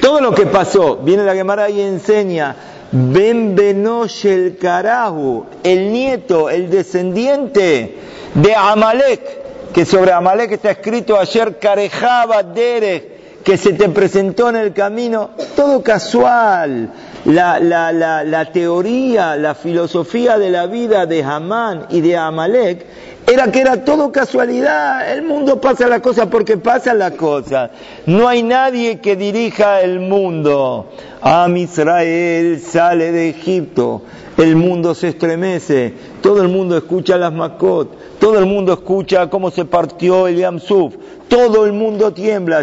Todo 0.00 0.20
lo 0.20 0.34
que 0.34 0.46
pasó, 0.46 0.96
viene 0.96 1.24
la 1.24 1.34
Gemara 1.34 1.70
y 1.70 1.80
enseña, 1.80 2.56
Ben 2.90 3.54
Benosh 3.54 4.26
el 4.26 4.58
carajo, 4.58 5.46
el 5.62 5.92
nieto, 5.92 6.50
el 6.50 6.68
descendiente 6.68 7.96
de 8.34 8.54
Amalek, 8.54 9.72
que 9.72 9.86
sobre 9.86 10.12
Amalek 10.12 10.52
está 10.52 10.72
escrito 10.72 11.18
ayer 11.18 11.58
Karejaba 11.58 12.42
Derech, 12.42 13.42
que 13.42 13.56
se 13.56 13.72
te 13.72 13.88
presentó 13.88 14.50
en 14.50 14.56
el 14.56 14.72
camino, 14.72 15.30
todo 15.56 15.82
casual. 15.82 16.90
La, 17.24 17.60
la, 17.60 17.92
la, 17.92 18.24
la, 18.24 18.50
teoría, 18.50 19.36
la 19.36 19.54
filosofía 19.54 20.38
de 20.38 20.50
la 20.50 20.66
vida 20.66 21.06
de 21.06 21.22
Hamán 21.22 21.86
y 21.90 22.00
de 22.00 22.16
Amalek 22.16 22.84
era 23.32 23.52
que 23.52 23.60
era 23.60 23.84
todo 23.84 24.10
casualidad. 24.10 25.12
El 25.12 25.22
mundo 25.22 25.60
pasa 25.60 25.86
la 25.86 26.00
cosa 26.00 26.28
porque 26.28 26.56
pasa 26.56 26.94
la 26.94 27.12
cosa. 27.12 27.70
No 28.06 28.26
hay 28.26 28.42
nadie 28.42 28.98
que 28.98 29.14
dirija 29.14 29.80
el 29.82 30.00
mundo. 30.00 30.90
Am 31.20 31.56
Israel 31.56 32.60
sale 32.60 33.12
de 33.12 33.28
Egipto. 33.28 34.02
El 34.36 34.56
mundo 34.56 34.94
se 34.94 35.08
estremece. 35.08 35.94
Todo 36.20 36.42
el 36.42 36.48
mundo 36.48 36.76
escucha 36.76 37.16
las 37.16 37.32
mascotas 37.32 38.02
todo 38.22 38.38
el 38.38 38.46
mundo 38.46 38.72
escucha 38.74 39.28
cómo 39.28 39.50
se 39.50 39.64
partió 39.64 40.28
el 40.28 40.36
Yamsuf. 40.36 40.94
Todo 41.26 41.66
el 41.66 41.72
mundo 41.72 42.12
tiembla. 42.12 42.62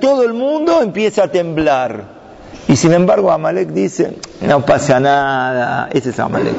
Todo 0.00 0.22
el 0.24 0.32
mundo 0.32 0.82
empieza 0.82 1.24
a 1.24 1.28
temblar. 1.28 2.20
Y 2.68 2.76
sin 2.76 2.92
embargo 2.92 3.32
Amalek 3.32 3.68
dice, 3.70 4.16
no 4.40 4.64
pasa 4.64 5.00
nada. 5.00 5.88
Ese 5.92 6.10
es 6.10 6.18
Amalek. 6.18 6.54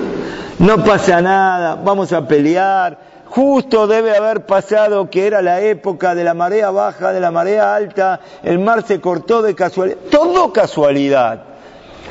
No 0.60 0.84
pasa 0.84 1.22
nada. 1.22 1.76
Vamos 1.76 2.12
a 2.14 2.28
pelear. 2.28 3.12
Justo 3.32 3.88
debe 3.88 4.16
haber 4.18 4.46
pasado 4.46 5.10
que 5.10 5.26
era 5.26 5.42
la 5.42 5.62
época 5.62 6.14
de 6.16 6.26
la 6.26 6.34
marea 6.34 6.70
baja, 6.70 7.14
de 7.14 7.22
la 7.22 7.32
marea 7.32 7.74
alta, 7.74 8.20
el 8.44 8.60
mar 8.60 8.86
se 8.86 9.00
cortó 9.00 9.42
de 9.42 9.56
casualidad, 9.56 10.00
todo 10.12 10.52
casualidad. 10.52 11.44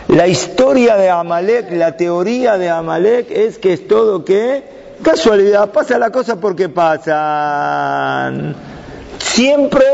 La 0.09 0.27
historia 0.27 0.97
de 0.97 1.11
Amalek, 1.11 1.73
la 1.73 1.95
teoría 1.95 2.57
de 2.57 2.71
Amalek 2.71 3.31
es 3.31 3.59
que 3.59 3.75
es 3.75 3.87
todo 3.87 4.25
que 4.25 4.65
casualidad, 5.03 5.71
pasa 5.71 5.99
la 5.99 6.09
cosa 6.09 6.37
porque 6.37 6.71
pasan. 6.71 8.57
Siempre 9.21 9.85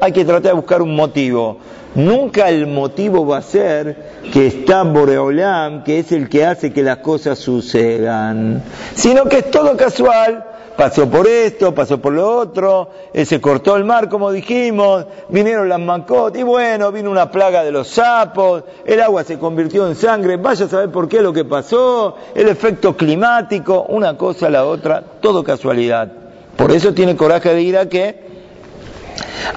hay 0.00 0.12
que 0.12 0.24
tratar 0.24 0.52
de 0.52 0.56
buscar 0.56 0.82
un 0.82 0.94
motivo. 0.94 1.58
Nunca 1.94 2.48
el 2.48 2.66
motivo 2.66 3.26
va 3.26 3.38
a 3.38 3.42
ser 3.42 4.22
que 4.32 4.46
está 4.46 4.82
Boreolam, 4.82 5.82
que 5.84 5.98
es 6.00 6.12
el 6.12 6.28
que 6.28 6.44
hace 6.44 6.72
que 6.72 6.82
las 6.82 6.98
cosas 6.98 7.38
sucedan, 7.38 8.62
sino 8.94 9.24
que 9.24 9.38
es 9.38 9.50
todo 9.50 9.76
casual 9.76 10.44
pasó 10.76 11.08
por 11.08 11.26
esto, 11.26 11.74
pasó 11.74 11.98
por 11.98 12.12
lo 12.12 12.36
otro, 12.36 12.90
eh, 13.12 13.24
se 13.24 13.40
cortó 13.40 13.76
el 13.76 13.84
mar, 13.84 14.08
como 14.08 14.30
dijimos, 14.30 15.06
vinieron 15.28 15.68
las 15.68 15.80
mancotas, 15.80 16.38
y 16.38 16.44
bueno, 16.44 16.92
vino 16.92 17.10
una 17.10 17.30
plaga 17.30 17.64
de 17.64 17.72
los 17.72 17.88
sapos, 17.88 18.62
el 18.84 19.00
agua 19.00 19.24
se 19.24 19.38
convirtió 19.38 19.88
en 19.88 19.94
sangre, 19.94 20.36
vaya 20.36 20.66
a 20.66 20.68
saber 20.68 20.90
por 20.90 21.08
qué 21.08 21.22
lo 21.22 21.32
que 21.32 21.44
pasó, 21.44 22.16
el 22.34 22.48
efecto 22.48 22.96
climático, 22.96 23.86
una 23.88 24.16
cosa 24.16 24.50
la 24.50 24.66
otra, 24.66 25.02
todo 25.20 25.42
casualidad. 25.42 26.12
Por 26.56 26.70
eso 26.72 26.92
tiene 26.92 27.16
coraje 27.16 27.52
de 27.52 27.62
ir 27.62 27.76
a 27.76 27.88
qué? 27.88 28.35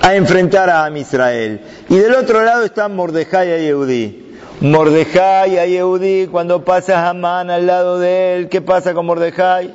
A 0.01 0.15
enfrentar 0.15 0.69
a 0.69 0.89
Israel. 0.97 1.61
Y 1.89 1.97
del 1.97 2.15
otro 2.15 2.43
lado 2.43 2.63
están 2.63 2.95
Mordejai 2.95 3.61
y 3.61 3.65
Yehudí. 3.65 4.35
Mordejai 4.61 5.59
y 5.59 5.71
Yehudí, 5.71 6.27
cuando 6.27 6.63
pasa 6.63 7.07
Hamán 7.07 7.49
al 7.49 7.65
lado 7.65 7.99
de 7.99 8.35
él, 8.35 8.49
¿qué 8.49 8.61
pasa 8.61 8.93
con 8.93 9.05
Mordejai? 9.05 9.73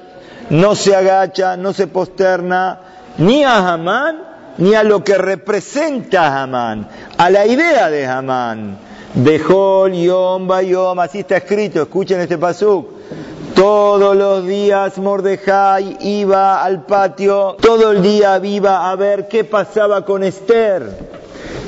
no 0.51 0.75
se 0.75 0.95
agacha, 0.95 1.57
no 1.57 1.73
se 1.73 1.87
posterna 1.87 2.81
ni 3.19 3.45
a 3.45 3.73
Hamán 3.73 4.35
ni 4.59 4.75
a 4.75 4.85
lo 4.85 5.03
que 5.03 5.19
representa 5.19 6.43
Hamán, 6.43 6.89
a 7.17 7.31
la 7.31 7.47
idea 7.47 7.91
de 7.91 8.07
Hamán. 8.07 8.79
Bejol, 9.17 9.93
Yom, 9.95 10.47
Bayom, 10.47 10.99
así 11.01 11.21
está 11.21 11.37
escrito, 11.37 11.83
escuchen 11.83 12.21
este 12.21 12.39
pasuk. 12.39 12.89
Todos 13.55 14.17
los 14.17 14.47
días 14.47 14.99
Mordejai 14.99 15.97
iba 16.01 16.65
al 16.65 16.85
patio, 16.87 17.57
todo 17.61 17.93
el 17.93 18.03
día 18.03 18.41
iba 18.43 18.91
a 18.91 18.97
ver 18.97 19.29
qué 19.29 19.45
pasaba 19.45 20.05
con 20.05 20.25
Esther. 20.25 20.83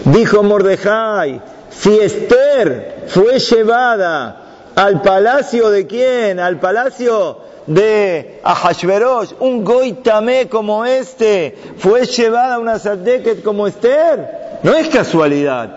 Dijo 0.05 0.43
Mordejai, 0.43 1.40
si 1.71 1.97
Esther 1.99 3.05
fue 3.07 3.38
llevada 3.38 4.37
al 4.75 5.00
palacio 5.00 5.71
de 5.71 5.87
quién? 5.87 6.40
Al 6.40 6.59
palacio 6.59 7.38
de 7.66 8.40
Ahashverosh, 8.43 9.35
un 9.38 9.64
goitame 9.64 10.49
como 10.49 10.85
este, 10.85 11.57
fue 11.78 12.05
llevada 12.07 12.57
a 12.57 12.59
una 12.59 12.81
sadeket 12.81 13.45
como 13.45 13.69
Esther. 13.69 14.59
No 14.64 14.75
es 14.75 14.88
casualidad. 14.88 15.71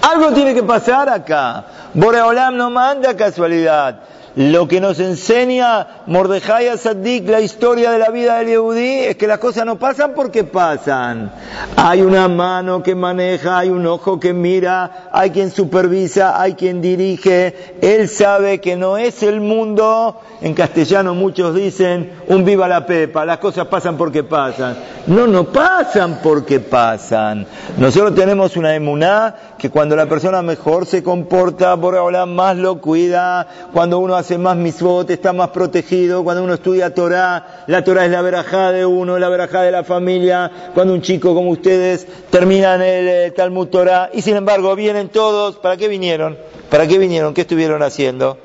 Algo 0.00 0.32
tiene 0.32 0.54
que 0.54 0.62
pasar 0.62 1.10
acá. 1.10 1.64
Boreolam 1.92 2.56
no 2.56 2.70
manda 2.70 3.14
casualidad. 3.14 4.00
Lo 4.36 4.68
que 4.68 4.80
nos 4.80 5.00
enseña 5.00 6.04
Mordejai 6.06 6.68
Asadik, 6.68 7.28
la 7.28 7.40
historia 7.40 7.90
de 7.90 7.98
la 7.98 8.10
vida 8.10 8.38
del 8.38 8.46
Yehudí, 8.46 9.00
es 9.00 9.16
que 9.16 9.26
las 9.26 9.38
cosas 9.38 9.66
no 9.66 9.76
pasan 9.76 10.12
porque 10.14 10.44
pasan. 10.44 11.32
Hay 11.74 12.02
una 12.02 12.28
mano 12.28 12.80
que 12.80 12.94
maneja, 12.94 13.58
hay 13.58 13.70
un 13.70 13.84
ojo 13.86 14.20
que 14.20 14.32
mira, 14.32 15.08
hay 15.10 15.30
quien 15.30 15.50
supervisa, 15.50 16.40
hay 16.40 16.54
quien 16.54 16.80
dirige. 16.80 17.76
Él 17.82 18.08
sabe 18.08 18.60
que 18.60 18.76
no 18.76 18.96
es 18.96 19.24
el 19.24 19.40
mundo, 19.40 20.20
en 20.40 20.54
castellano 20.54 21.12
muchos 21.12 21.52
dicen, 21.54 22.12
un 22.28 22.44
viva 22.44 22.68
la 22.68 22.86
pepa, 22.86 23.24
las 23.24 23.38
cosas 23.38 23.66
pasan 23.66 23.96
porque 23.96 24.22
pasan. 24.22 24.76
No, 25.08 25.26
no 25.26 25.44
pasan 25.44 26.20
porque 26.22 26.60
pasan. 26.60 27.46
Nosotros 27.78 28.14
tenemos 28.14 28.56
una 28.56 28.76
emuná 28.76 29.34
que 29.58 29.70
cuando 29.70 29.96
la 29.96 30.06
persona 30.06 30.40
mejor 30.40 30.86
se 30.86 31.02
comporta, 31.02 31.74
Boreolam 31.74 32.32
más 32.32 32.56
lo 32.56 32.80
cuida, 32.80 33.46
cuando 33.72 33.98
uno 33.98 34.19
hace 34.20 34.38
más 34.38 34.56
misbot, 34.56 35.10
está 35.10 35.32
más 35.32 35.50
protegido. 35.50 36.22
Cuando 36.22 36.44
uno 36.44 36.54
estudia 36.54 36.94
Torah, 36.94 37.64
la 37.66 37.82
Torah 37.82 38.04
es 38.04 38.10
la 38.10 38.22
verajá 38.22 38.72
de 38.72 38.86
uno, 38.86 39.18
la 39.18 39.28
verajá 39.28 39.62
de 39.62 39.72
la 39.72 39.82
familia. 39.84 40.70
Cuando 40.74 40.94
un 40.94 41.02
chico 41.02 41.34
como 41.34 41.50
ustedes 41.50 42.06
terminan 42.30 42.80
el 42.82 43.08
eh, 43.08 43.30
Talmud 43.32 43.68
Torah 43.68 44.10
y 44.12 44.22
sin 44.22 44.36
embargo 44.36 44.74
vienen 44.76 45.08
todos, 45.08 45.56
¿para 45.56 45.76
qué 45.76 45.88
vinieron? 45.88 46.38
¿Para 46.70 46.86
qué 46.86 46.98
vinieron? 46.98 47.34
¿Qué 47.34 47.42
estuvieron 47.42 47.82
haciendo? 47.82 48.38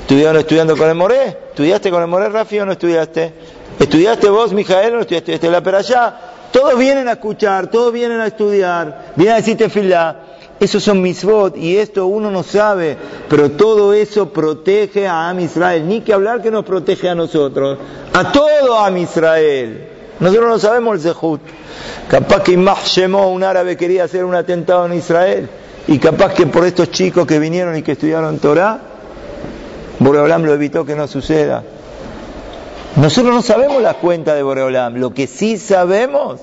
¿Estuvieron 0.00 0.36
estudiando 0.36 0.76
con 0.76 0.88
el 0.88 0.94
Moré? 0.94 1.26
¿Estudiaste 1.50 1.90
con 1.90 2.02
el 2.02 2.08
Moré, 2.08 2.28
Rafi, 2.28 2.60
o 2.60 2.66
no 2.66 2.72
estudiaste? 2.72 3.32
¿Estudiaste 3.80 4.28
vos, 4.28 4.52
Mijael, 4.52 4.92
no 4.92 5.00
estudiaste? 5.00 5.34
¿Estudiaste 5.34 5.72
la? 5.72 6.20
Todos 6.52 6.78
vienen 6.78 7.08
a 7.08 7.12
escuchar, 7.12 7.68
todos 7.68 7.92
vienen 7.92 8.20
a 8.20 8.28
estudiar, 8.28 9.12
vienen 9.16 9.34
a 9.34 9.36
decirte 9.38 9.68
fila. 9.68 10.20
Esos 10.64 10.82
son 10.82 11.02
misbot 11.02 11.58
y 11.58 11.76
esto 11.76 12.06
uno 12.06 12.30
no 12.30 12.42
sabe, 12.42 12.96
pero 13.28 13.50
todo 13.50 13.92
eso 13.92 14.30
protege 14.30 15.06
a 15.06 15.28
Am 15.28 15.40
Israel. 15.40 15.86
Ni 15.86 16.00
que 16.00 16.14
hablar 16.14 16.40
que 16.40 16.50
nos 16.50 16.64
protege 16.64 17.10
a 17.10 17.14
nosotros, 17.14 17.76
a 18.14 18.32
todo 18.32 18.78
Am 18.78 18.96
Israel. 18.96 19.88
Nosotros 20.20 20.48
no 20.48 20.58
sabemos 20.58 20.94
el 20.94 21.00
Zehut. 21.02 21.42
Capaz 22.08 22.42
que 22.42 22.52
Imah 22.52 22.78
Shemó, 22.82 23.30
un 23.30 23.44
árabe, 23.44 23.76
quería 23.76 24.04
hacer 24.04 24.24
un 24.24 24.34
atentado 24.34 24.86
en 24.86 24.94
Israel. 24.94 25.50
Y 25.86 25.98
capaz 25.98 26.32
que 26.32 26.46
por 26.46 26.64
estos 26.64 26.90
chicos 26.90 27.26
que 27.26 27.38
vinieron 27.38 27.76
y 27.76 27.82
que 27.82 27.92
estudiaron 27.92 28.38
Torah, 28.38 28.80
Boreolam 29.98 30.44
lo 30.44 30.54
evitó 30.54 30.86
que 30.86 30.94
no 30.94 31.06
suceda. 31.06 31.62
Nosotros 32.96 33.34
no 33.34 33.42
sabemos 33.42 33.82
las 33.82 33.96
cuentas 33.96 34.34
de 34.34 34.42
Boreolam. 34.42 34.94
Lo 34.94 35.12
que 35.12 35.26
sí 35.26 35.58
sabemos 35.58 36.40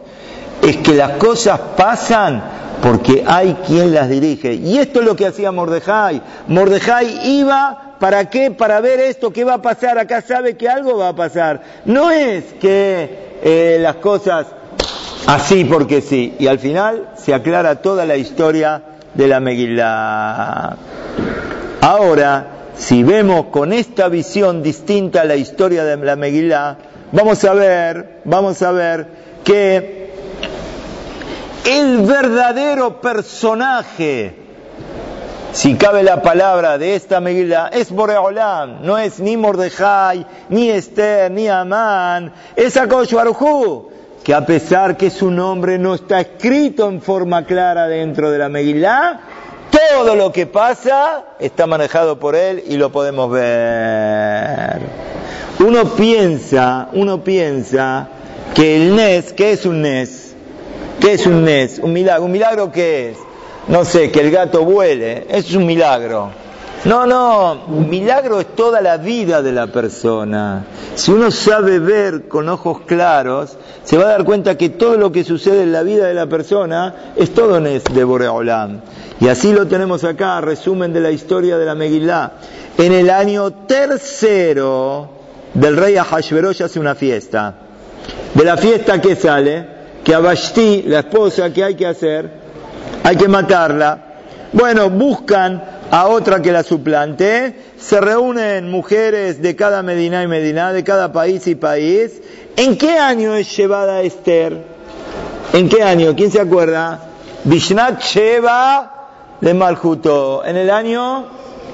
es 0.61 0.77
que 0.77 0.93
las 0.93 1.13
cosas 1.13 1.59
pasan 1.75 2.61
porque 2.81 3.23
hay 3.25 3.55
quien 3.67 3.93
las 3.93 4.09
dirige. 4.09 4.53
Y 4.53 4.77
esto 4.77 4.99
es 4.99 5.05
lo 5.05 5.15
que 5.15 5.27
hacía 5.27 5.51
Mordejai. 5.51 6.21
Mordejai 6.47 7.37
iba, 7.37 7.95
¿para 7.99 8.29
qué? 8.29 8.51
Para 8.51 8.81
ver 8.81 8.99
esto, 8.99 9.31
qué 9.31 9.43
va 9.43 9.55
a 9.55 9.61
pasar. 9.61 9.97
Acá 9.97 10.21
sabe 10.21 10.57
que 10.57 10.67
algo 10.67 10.97
va 10.97 11.09
a 11.09 11.15
pasar. 11.15 11.61
No 11.85 12.11
es 12.11 12.45
que 12.59 13.39
eh, 13.43 13.77
las 13.79 13.97
cosas 13.97 14.47
así 15.27 15.65
porque 15.65 16.01
sí. 16.01 16.35
Y 16.39 16.47
al 16.47 16.59
final 16.59 17.09
se 17.15 17.33
aclara 17.33 17.81
toda 17.81 18.05
la 18.05 18.17
historia 18.17 18.81
de 19.13 19.27
la 19.27 19.39
Megillah. 19.39 20.75
Ahora, 21.81 22.47
si 22.75 23.03
vemos 23.03 23.47
con 23.47 23.73
esta 23.73 24.07
visión 24.07 24.63
distinta 24.63 25.23
la 25.23 25.35
historia 25.35 25.83
de 25.83 25.97
la 25.97 26.15
Megillah, 26.15 26.77
vamos 27.11 27.43
a 27.43 27.53
ver, 27.53 28.21
vamos 28.23 28.61
a 28.61 28.71
ver 28.71 29.07
que 29.43 30.00
el 31.65 32.01
verdadero 32.01 33.01
personaje, 33.01 34.35
si 35.53 35.75
cabe 35.75 36.03
la 36.03 36.21
palabra 36.21 36.77
de 36.77 36.95
esta 36.95 37.19
Megillah, 37.19 37.67
es 37.67 37.91
Boreolam, 37.91 38.83
no 38.83 38.97
es 38.97 39.19
ni 39.19 39.37
Mordejai, 39.37 40.25
ni 40.49 40.69
Esther, 40.69 41.31
ni 41.31 41.47
Amán, 41.47 42.33
es 42.55 42.77
Akosh 42.77 43.13
que 44.23 44.33
a 44.33 44.45
pesar 44.45 44.97
que 44.97 45.09
su 45.09 45.31
nombre 45.31 45.77
no 45.79 45.95
está 45.95 46.21
escrito 46.21 46.87
en 46.87 47.01
forma 47.01 47.45
clara 47.45 47.87
dentro 47.87 48.29
de 48.29 48.37
la 48.37 48.49
Megillah, 48.49 49.19
todo 49.71 50.15
lo 50.15 50.31
que 50.31 50.45
pasa 50.45 51.23
está 51.39 51.65
manejado 51.65 52.19
por 52.19 52.35
él 52.35 52.63
y 52.67 52.77
lo 52.77 52.91
podemos 52.91 53.31
ver. 53.31 54.81
Uno 55.59 55.85
piensa, 55.95 56.89
uno 56.93 57.23
piensa 57.23 58.07
que 58.53 58.77
el 58.77 58.95
Nes, 58.95 59.33
¿qué 59.33 59.53
es 59.53 59.65
un 59.65 59.81
Nes? 59.81 60.20
¿Qué 60.99 61.13
es 61.13 61.25
un 61.25 61.43
Nes? 61.43 61.79
Un 61.79 61.93
milagro. 61.93 62.25
¿Un 62.25 62.31
milagro 62.31 62.71
qué 62.71 63.11
es? 63.11 63.17
No 63.67 63.85
sé, 63.85 64.11
que 64.11 64.21
el 64.21 64.31
gato 64.31 64.63
vuele. 64.65 65.25
Es 65.29 65.53
un 65.53 65.65
milagro. 65.65 66.31
No, 66.83 67.05
no, 67.05 67.65
un 67.67 67.89
milagro 67.89 68.39
es 68.39 68.55
toda 68.55 68.81
la 68.81 68.97
vida 68.97 69.43
de 69.43 69.51
la 69.51 69.67
persona. 69.67 70.65
Si 70.95 71.11
uno 71.11 71.29
sabe 71.29 71.77
ver 71.77 72.27
con 72.27 72.49
ojos 72.49 72.81
claros, 72.87 73.55
se 73.83 73.99
va 73.99 74.05
a 74.05 74.09
dar 74.09 74.23
cuenta 74.23 74.57
que 74.57 74.69
todo 74.69 74.97
lo 74.97 75.11
que 75.11 75.23
sucede 75.23 75.61
en 75.61 75.71
la 75.71 75.83
vida 75.83 76.07
de 76.07 76.15
la 76.15 76.25
persona 76.25 77.13
es 77.15 77.35
todo 77.35 77.59
Nes 77.59 77.83
de 77.83 78.03
Boreolam. 78.03 78.81
Y 79.19 79.27
así 79.27 79.53
lo 79.53 79.67
tenemos 79.67 80.03
acá, 80.03 80.41
resumen 80.41 80.91
de 80.91 81.01
la 81.01 81.11
historia 81.11 81.59
de 81.59 81.65
la 81.65 81.75
Megillah. 81.75 82.31
En 82.79 82.93
el 82.93 83.11
año 83.11 83.51
tercero 83.51 85.07
del 85.53 85.77
rey 85.77 85.97
Ahashverosh 85.97 86.63
hace 86.63 86.79
una 86.79 86.95
fiesta. 86.95 87.53
De 88.33 88.43
la 88.43 88.57
fiesta 88.57 88.99
que 88.99 89.15
sale, 89.15 89.67
que 90.03 90.15
a 90.15 90.19
Vashti, 90.19 90.83
la 90.83 90.99
esposa, 90.99 91.51
¿qué 91.53 91.63
hay 91.63 91.75
que 91.75 91.85
hacer? 91.85 92.29
Hay 93.03 93.15
que 93.15 93.27
matarla. 93.27 93.97
Bueno, 94.53 94.89
buscan 94.89 95.63
a 95.91 96.07
otra 96.07 96.41
que 96.41 96.51
la 96.51 96.63
suplante, 96.63 97.55
se 97.77 97.99
reúnen 97.99 98.71
mujeres 98.71 99.41
de 99.41 99.55
cada 99.55 99.83
Medina 99.83 100.23
y 100.23 100.27
Medina, 100.27 100.71
de 100.71 100.83
cada 100.83 101.11
país 101.11 101.45
y 101.47 101.55
país. 101.55 102.21
¿En 102.55 102.77
qué 102.77 102.97
año 102.97 103.35
es 103.35 103.55
llevada 103.55 104.01
Esther? 104.01 104.57
¿En 105.53 105.67
qué 105.67 105.83
año? 105.83 106.15
¿Quién 106.15 106.31
se 106.31 106.39
acuerda? 106.39 106.99
Vishnat 107.43 108.01
Sheva 108.01 108.93
de 109.41 109.53
Maljuto, 109.53 110.45
en 110.45 110.57
el 110.57 110.69
año 110.69 111.25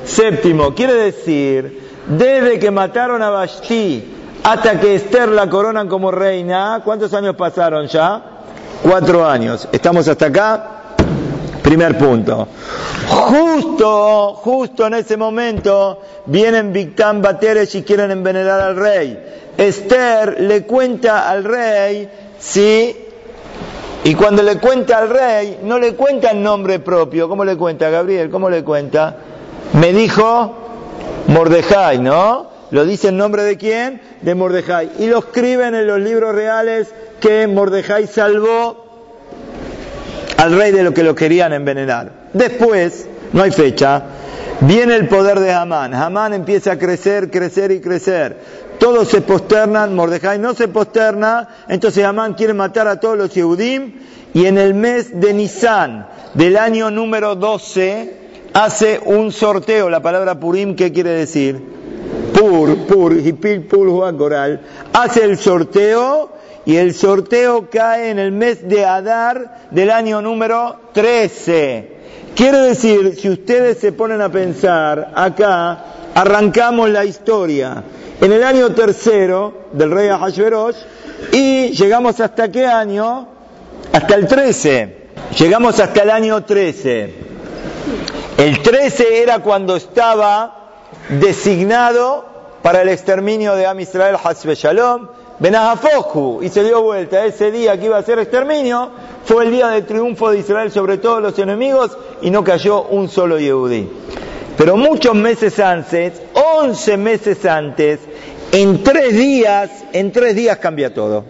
séptimo. 0.03 0.73
Quiere 0.73 0.93
decir, 0.93 1.89
desde 2.07 2.57
que 2.57 2.71
mataron 2.71 3.21
a 3.21 3.29
Vashti 3.29 4.16
hasta 4.43 4.79
que 4.79 4.95
Esther 4.95 5.29
la 5.29 5.49
coronan 5.49 5.87
como 5.87 6.11
reina, 6.11 6.81
¿cuántos 6.83 7.13
años 7.13 7.35
pasaron 7.35 7.87
ya? 7.87 8.21
Cuatro 8.83 9.25
años. 9.25 9.67
¿Estamos 9.71 10.07
hasta 10.07 10.27
acá? 10.27 10.71
Primer 11.61 11.97
punto. 11.97 12.47
Justo, 13.09 14.33
justo 14.35 14.87
en 14.87 14.93
ese 14.93 15.17
momento 15.17 16.01
vienen 16.25 16.71
Victán 16.71 17.21
Bateres 17.21 17.73
y 17.75 17.83
quieren 17.83 18.11
envenenar 18.11 18.61
al 18.61 18.75
rey. 18.75 19.19
Esther 19.57 20.39
le 20.39 20.63
cuenta 20.63 21.29
al 21.29 21.43
rey, 21.43 22.09
sí, 22.39 22.95
y 24.03 24.15
cuando 24.15 24.43
le 24.43 24.57
cuenta 24.57 24.99
al 24.99 25.09
rey, 25.09 25.59
no 25.63 25.79
le 25.79 25.93
cuenta 25.95 26.31
el 26.31 26.41
nombre 26.41 26.79
propio. 26.79 27.27
¿Cómo 27.27 27.43
le 27.43 27.57
cuenta, 27.57 27.89
Gabriel? 27.89 28.29
¿Cómo 28.29 28.49
le 28.49 28.63
cuenta? 28.63 29.17
Me 29.73 29.91
dijo 29.91 30.53
Mordejai, 31.27 31.99
¿no? 31.99 32.47
Lo 32.71 32.85
dice 32.85 33.09
en 33.09 33.17
nombre 33.17 33.43
de 33.43 33.57
quién? 33.57 34.01
De 34.21 34.35
Mordejai. 34.35 34.91
Y 34.99 35.07
lo 35.07 35.19
escriben 35.19 35.75
en 35.75 35.87
los 35.87 35.99
libros 35.99 36.35
reales 36.35 36.87
que 37.19 37.47
Mordejai 37.47 38.07
salvó 38.07 38.85
al 40.37 40.55
rey 40.57 40.71
de 40.71 40.83
lo 40.83 40.93
que 40.93 41.03
lo 41.03 41.15
querían 41.15 41.53
envenenar. 41.53 42.11
Después, 42.33 43.07
no 43.33 43.43
hay 43.43 43.51
fecha, 43.51 44.03
viene 44.61 44.95
el 44.95 45.07
poder 45.07 45.39
de 45.39 45.51
Hamán. 45.51 45.93
Hamán 45.93 46.33
empieza 46.33 46.73
a 46.73 46.77
crecer, 46.77 47.31
crecer 47.31 47.71
y 47.71 47.79
crecer 47.79 48.37
todos 48.77 49.07
se 49.07 49.21
posternan, 49.21 49.95
Mordejai 49.95 50.39
no 50.39 50.53
se 50.53 50.67
posterna, 50.67 51.47
entonces 51.67 52.03
Amán 52.03 52.33
quiere 52.33 52.53
matar 52.53 52.87
a 52.87 52.99
todos 52.99 53.17
los 53.17 53.33
Yehudim 53.33 53.93
y 54.33 54.45
en 54.45 54.57
el 54.57 54.73
mes 54.73 55.19
de 55.19 55.33
Nisan 55.33 56.07
del 56.33 56.57
año 56.57 56.91
número 56.91 57.35
12 57.35 58.13
hace 58.53 58.99
un 59.03 59.31
sorteo, 59.31 59.89
la 59.89 60.01
palabra 60.01 60.39
Purim, 60.39 60.75
¿qué 60.75 60.91
quiere 60.91 61.11
decir? 61.11 61.76
Pur, 62.37 62.75
Pur, 62.85 63.17
Hipil, 63.17 63.63
Pur, 63.63 63.89
Juan 63.89 64.15
Coral, 64.15 64.61
hace 64.93 65.23
el 65.23 65.39
sorteo 65.39 66.29
y 66.65 66.75
el 66.75 66.93
sorteo 66.93 67.67
cae 67.67 68.11
en 68.11 68.19
el 68.19 68.31
mes 68.31 68.67
de 68.69 68.85
Adar 68.85 69.69
del 69.71 69.89
año 69.89 70.21
número 70.21 70.75
13. 70.93 71.97
Quiere 72.35 72.59
decir, 72.59 73.15
si 73.19 73.29
ustedes 73.29 73.79
se 73.79 73.91
ponen 73.91 74.21
a 74.21 74.29
pensar, 74.29 75.13
acá 75.15 75.85
arrancamos 76.13 76.91
la 76.91 77.05
historia 77.05 77.83
en 78.21 78.31
el 78.31 78.43
año 78.43 78.69
tercero 78.71 79.69
del 79.73 79.89
rey 79.89 80.09
Ahashverosh 80.09 80.75
y 81.31 81.69
llegamos 81.71 82.19
hasta 82.19 82.51
qué 82.51 82.67
año? 82.67 83.29
Hasta 83.91 84.13
el 84.13 84.27
13. 84.27 84.97
Llegamos 85.39 85.79
hasta 85.79 86.03
el 86.03 86.11
año 86.11 86.43
13. 86.43 87.13
El 88.37 88.61
13 88.61 89.23
era 89.23 89.39
cuando 89.39 89.75
estaba 89.75 90.66
designado 91.09 92.25
para 92.61 92.81
el 92.81 92.89
exterminio 92.89 93.55
de 93.55 93.65
Am 93.65 93.79
Israel 93.79 94.17
Hasbe 94.21 94.55
Shalom, 94.55 95.07
Benahafoku, 95.39 96.41
y 96.41 96.49
se 96.49 96.63
dio 96.63 96.81
vuelta. 96.81 97.25
Ese 97.25 97.51
día 97.51 97.79
que 97.79 97.85
iba 97.85 97.97
a 97.97 98.03
ser 98.03 98.19
exterminio 98.19 98.91
fue 99.23 99.45
el 99.45 99.51
día 99.51 99.69
del 99.69 99.85
triunfo 99.85 100.31
de 100.31 100.39
Israel 100.39 100.71
sobre 100.71 100.97
todos 100.97 101.21
los 101.21 101.37
enemigos 101.39 101.97
y 102.21 102.29
no 102.29 102.43
cayó 102.43 102.83
un 102.83 103.09
solo 103.09 103.39
Yehudí. 103.39 103.89
Pero 104.57 104.75
muchos 104.75 105.13
meses 105.13 105.59
antes, 105.59 106.13
11 106.33 106.97
meses 106.97 107.45
antes, 107.45 107.99
en 108.51 108.83
tres 108.83 109.15
días, 109.15 109.69
en 109.93 110.11
tres 110.11 110.35
días 110.35 110.57
cambia 110.57 110.93
todo. 110.93 111.23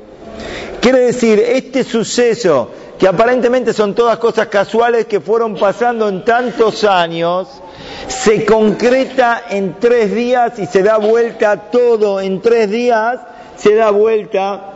Quiere 0.80 1.00
decir, 1.00 1.40
este 1.40 1.84
suceso, 1.84 2.70
que 2.98 3.08
aparentemente 3.08 3.74
son 3.74 3.94
todas 3.94 4.18
cosas 4.18 4.48
casuales 4.48 5.06
que 5.06 5.20
fueron 5.20 5.56
pasando 5.56 6.08
en 6.08 6.24
tantos 6.24 6.84
años, 6.86 7.62
se 8.08 8.46
concreta 8.46 9.44
en 9.50 9.76
tres 9.80 10.14
días 10.14 10.60
y 10.60 10.66
se 10.66 10.84
da 10.84 10.98
vuelta 10.98 11.70
todo 11.72 12.22
en 12.22 12.42
tres 12.42 12.70
días, 12.70 13.20
se 13.58 13.76
da 13.76 13.90
vuelta 13.92 14.74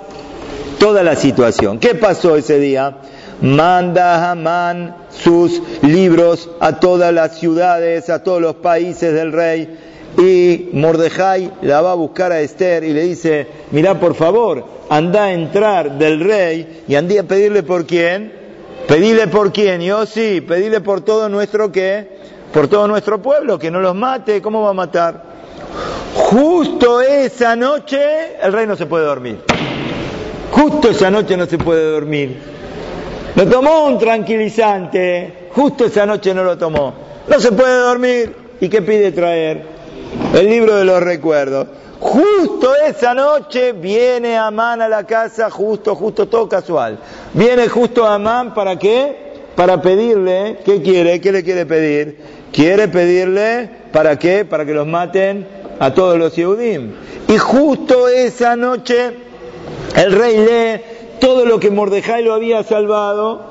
toda 0.80 1.04
la 1.04 1.16
situación. 1.16 1.80
¿Qué 1.80 1.96
pasó 1.96 2.36
ese 2.36 2.60
día? 2.60 2.98
Manda 3.42 4.32
Hamán 4.32 4.96
sus 5.10 5.62
libros 5.82 6.50
a 6.60 6.80
todas 6.80 7.14
las 7.14 7.40
ciudades, 7.40 8.10
a 8.10 8.24
todos 8.24 8.42
los 8.42 8.56
países 8.56 9.14
del 9.14 9.32
rey, 9.32 9.78
y 10.18 10.70
Mordejai 10.74 11.52
la 11.62 11.82
va 11.82 11.92
a 11.92 11.96
buscar 11.96 12.32
a 12.32 12.42
Esther 12.42 12.84
y 12.84 12.94
le 12.94 13.04
dice, 13.04 13.48
mira 13.72 14.00
por 14.00 14.16
favor, 14.16 14.66
anda 14.90 15.26
a 15.26 15.34
entrar 15.34 15.98
del 15.98 16.20
rey 16.20 16.84
y 16.88 16.96
andí 16.96 17.18
a 17.18 17.24
pedirle 17.24 17.64
por 17.64 17.86
quién, 17.86 18.32
pedile 18.88 19.28
por 19.28 19.54
quién, 19.54 19.82
yo 19.82 20.06
sí, 20.06 20.42
pedile 20.42 20.82
por 20.82 21.02
todo 21.02 21.30
nuestro 21.30 21.72
qué, 21.72 22.10
por 22.54 22.68
todo 22.68 22.88
nuestro 22.88 23.22
pueblo, 23.22 23.58
que 23.58 23.72
no 23.72 23.80
los 23.80 23.96
mate, 23.96 24.42
¿cómo 24.42 24.62
va 24.62 24.72
a 24.72 24.74
matar? 24.74 25.24
Justo 26.16 27.02
esa 27.02 27.56
noche 27.56 28.38
el 28.42 28.52
rey 28.52 28.68
no 28.68 28.76
se 28.76 28.86
puede 28.86 29.06
dormir. 29.06 29.44
Justo 30.52 30.90
esa 30.90 31.10
noche 31.10 31.38
no 31.38 31.46
se 31.46 31.58
puede 31.58 31.92
dormir. 31.92 32.38
Lo 33.36 33.48
tomó 33.48 33.86
un 33.86 33.98
tranquilizante, 33.98 35.50
justo 35.54 35.86
esa 35.86 36.06
noche 36.06 36.34
no 36.34 36.44
lo 36.44 36.58
tomó. 36.58 36.94
No 37.28 37.40
se 37.40 37.52
puede 37.52 37.78
dormir. 37.78 38.36
¿Y 38.60 38.70
qué 38.70 38.82
pide 38.82 39.12
traer? 39.12 39.66
El 40.34 40.48
libro 40.48 40.76
de 40.76 40.86
los 40.86 41.02
recuerdos. 41.02 41.68
Justo 42.00 42.76
esa 42.76 43.14
noche 43.14 43.74
viene 43.74 44.38
Amán 44.38 44.82
a 44.82 44.90
la 44.90 45.06
casa, 45.06 45.50
justo, 45.50 45.96
justo, 45.96 46.28
todo 46.28 46.50
casual. 46.50 47.00
Viene 47.34 47.68
justo 47.70 48.06
Amán 48.06 48.54
para 48.54 48.78
qué? 48.78 49.32
Para 49.56 49.82
pedirle, 49.82 50.60
¿qué 50.66 50.82
quiere? 50.82 51.22
¿Qué 51.22 51.32
le 51.32 51.44
quiere 51.44 51.66
pedir? 51.66 52.41
Quiere 52.52 52.88
pedirle, 52.88 53.70
¿para 53.92 54.20
qué? 54.20 54.46
Para 54.46 54.66
que 54.66 54.74
los 54.74 54.86
maten 54.86 55.48
a 55.80 55.94
todos 55.94 56.18
los 56.18 56.36
Yehudim. 56.36 56.94
Y 57.28 57.38
justo 57.38 58.08
esa 58.08 58.56
noche 58.56 59.12
el 59.96 60.12
rey 60.12 60.38
lee 60.38 60.82
todo 61.20 61.46
lo 61.46 61.60
que 61.60 61.72
Mordejai 61.72 62.24
lo 62.24 62.34
había 62.34 62.64
salvado, 62.64 63.42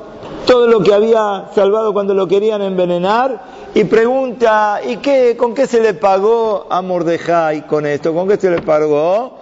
todo 0.46 0.66
lo 0.66 0.82
que 0.82 0.92
había 0.92 1.46
salvado 1.54 1.92
cuando 1.92 2.12
lo 2.12 2.28
querían 2.28 2.60
envenenar, 2.60 3.40
y 3.74 3.84
pregunta, 3.84 4.80
¿y 4.86 4.96
qué, 4.96 5.36
con 5.36 5.54
qué 5.54 5.66
se 5.66 5.80
le 5.80 5.94
pagó 5.94 6.66
a 6.68 6.82
Mordejai 6.82 7.66
con 7.66 7.86
esto? 7.86 8.12
¿Con 8.12 8.28
qué 8.28 8.36
se 8.36 8.50
le 8.50 8.60
pagó? 8.60 9.39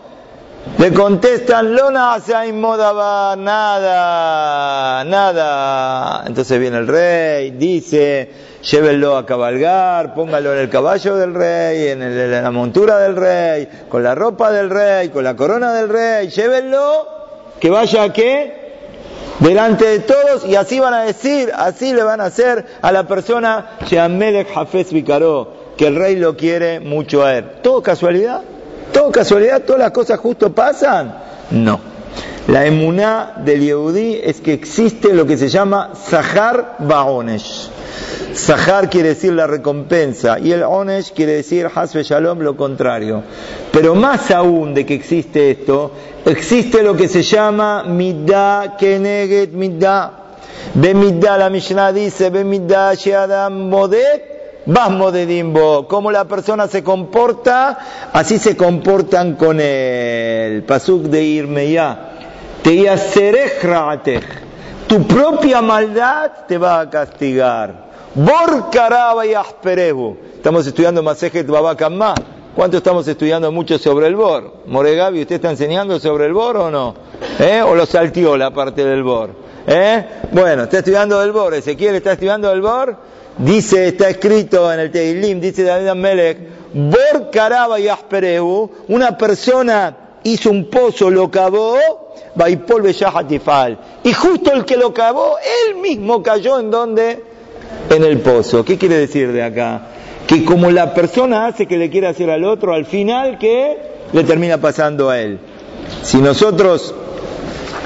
Le 0.78 0.92
contestan, 0.92 1.74
Lona 1.74 2.18
Modaba, 2.52 3.34
nada, 3.36 5.04
nada. 5.04 6.24
Entonces 6.24 6.60
viene 6.60 6.78
el 6.78 6.86
rey, 6.86 7.50
dice, 7.50 8.30
llévenlo 8.62 9.16
a 9.16 9.26
cabalgar, 9.26 10.14
póngalo 10.14 10.52
en 10.52 10.60
el 10.60 10.68
caballo 10.68 11.16
del 11.16 11.34
rey, 11.34 11.88
en, 11.88 12.30
la 12.30 12.50
montura 12.52 12.98
del 13.00 13.16
rey, 13.16 13.68
con 13.88 14.04
la 14.04 14.14
ropa 14.14 14.52
del 14.52 14.70
rey, 14.70 15.08
con 15.08 15.24
la 15.24 15.34
corona 15.34 15.72
del 15.74 15.88
rey, 15.88 16.28
llévenlo, 16.28 17.08
que 17.58 17.70
vaya 17.70 18.04
a 18.04 18.12
qué? 18.12 18.68
delante 19.40 19.84
de 19.84 20.00
todos 20.00 20.44
y 20.46 20.56
así 20.56 20.80
van 20.80 20.94
a 20.94 21.04
decir, 21.04 21.50
así 21.54 21.92
le 21.92 22.02
van 22.02 22.20
a 22.20 22.24
hacer 22.26 22.66
a 22.82 22.90
la 22.90 23.06
persona 23.06 23.78
Sheamelech 23.86 24.48
Hafez 24.56 24.92
Vicaró, 24.92 25.74
que 25.76 25.86
el 25.86 25.96
rey 25.96 26.16
lo 26.16 26.36
quiere 26.36 26.80
mucho 26.80 27.24
a 27.24 27.36
él. 27.36 27.44
¿Todo 27.62 27.82
casualidad? 27.82 28.42
¿Todo 28.92 29.10
casualidad? 29.10 29.62
¿Todas 29.62 29.80
las 29.80 29.90
cosas 29.90 30.18
justo 30.18 30.52
pasan? 30.52 31.14
No. 31.50 31.80
La 32.48 32.64
emuná 32.64 33.34
del 33.44 33.60
Yehudí 33.60 34.20
es 34.22 34.40
que 34.40 34.54
existe 34.54 35.12
lo 35.12 35.26
que 35.26 35.36
se 35.36 35.48
llama 35.48 35.92
Zahar 35.94 36.76
Baonesh. 36.78 37.70
Zahar 38.34 38.88
quiere 38.88 39.10
decir 39.10 39.32
la 39.32 39.46
recompensa 39.46 40.38
y 40.38 40.52
el 40.52 40.62
Onesh 40.62 41.12
quiere 41.12 41.32
decir 41.32 41.68
Hasbe 41.74 42.02
Shalom 42.02 42.38
lo 42.40 42.56
contrario. 42.56 43.22
Pero 43.72 43.94
más 43.94 44.30
aún 44.30 44.74
de 44.74 44.86
que 44.86 44.94
existe 44.94 45.50
esto, 45.50 45.92
existe 46.24 46.82
lo 46.82 46.96
que 46.96 47.08
se 47.08 47.22
llama 47.22 47.84
Middah 47.84 48.76
Keneget 48.78 49.52
Middah. 49.52 50.12
Bemiddah, 50.74 51.38
la 51.38 51.50
Mishnah 51.50 51.92
dice, 51.92 52.30
Bemiddah 52.30 52.94
Sheadam 52.94 53.68
Modet, 53.68 54.37
Vas 54.68 54.90
Modedimbo. 54.90 55.88
Como 55.88 56.12
la 56.12 56.26
persona 56.26 56.68
se 56.68 56.84
comporta, 56.84 57.78
así 58.12 58.38
se 58.38 58.54
comportan 58.54 59.34
con 59.34 59.58
él. 59.60 60.62
Pasuk 60.64 61.04
de 61.04 61.22
Irmeya. 61.22 61.98
Te 62.62 64.20
Tu 64.86 65.06
propia 65.06 65.62
maldad 65.62 66.32
te 66.46 66.58
va 66.58 66.80
a 66.80 66.90
castigar. 66.90 67.88
Bor 68.14 68.68
y 69.24 69.32
Asperebu. 69.32 70.18
Estamos 70.34 70.66
estudiando 70.66 71.02
Masejet 71.02 71.46
Babakamma. 71.46 72.14
¿Cuánto 72.54 72.76
estamos 72.76 73.08
estudiando 73.08 73.50
mucho 73.50 73.78
sobre 73.78 74.06
el 74.06 74.16
Bor? 74.16 74.52
Moregabi, 74.66 75.22
¿usted 75.22 75.36
está 75.36 75.50
enseñando 75.50 75.98
sobre 75.98 76.26
el 76.26 76.34
Bor 76.34 76.58
o 76.58 76.70
no? 76.70 76.94
¿Eh? 77.38 77.62
¿O 77.62 77.74
lo 77.74 77.86
saltió 77.86 78.36
la 78.36 78.50
parte 78.50 78.84
del 78.84 79.02
Bor? 79.02 79.30
¿Eh? 79.66 80.04
Bueno, 80.32 80.64
está 80.64 80.78
estudiando 80.78 81.22
el 81.22 81.32
Bor. 81.32 81.54
Ezequiel 81.54 81.94
está 81.94 82.12
estudiando 82.12 82.52
el 82.52 82.60
Bor. 82.60 83.17
Dice, 83.38 83.88
está 83.88 84.08
escrito 84.08 84.72
en 84.72 84.80
el 84.80 84.90
Teilim, 84.90 85.40
dice 85.40 85.62
David 85.62 85.88
Amelech, 85.88 86.38
Bor 86.74 87.30
Caraba 87.30 87.78
y 87.78 87.88
Asperebu, 87.88 88.70
una 88.88 89.16
persona 89.16 89.96
hizo 90.24 90.50
un 90.50 90.68
pozo, 90.68 91.10
lo 91.10 91.30
cavó, 91.30 91.76
Baipol. 92.34 92.90
Y 94.02 94.12
justo 94.12 94.52
el 94.52 94.64
que 94.64 94.76
lo 94.76 94.92
cavó, 94.92 95.36
él 95.68 95.76
mismo 95.76 96.22
cayó 96.22 96.58
en 96.58 96.70
donde? 96.70 97.22
En 97.90 98.02
el 98.02 98.20
pozo. 98.20 98.64
¿Qué 98.64 98.76
quiere 98.76 98.96
decir 98.96 99.32
de 99.32 99.42
acá? 99.42 99.82
que 100.28 100.44
como 100.44 100.70
la 100.70 100.92
persona 100.92 101.46
hace 101.46 101.66
que 101.66 101.78
le 101.78 101.88
quiera 101.88 102.10
hacer 102.10 102.28
al 102.28 102.44
otro, 102.44 102.74
al 102.74 102.84
final 102.84 103.38
que 103.38 103.78
le 104.12 104.24
termina 104.24 104.58
pasando 104.58 105.08
a 105.08 105.18
él. 105.18 105.38
Si 106.02 106.18
nosotros 106.18 106.94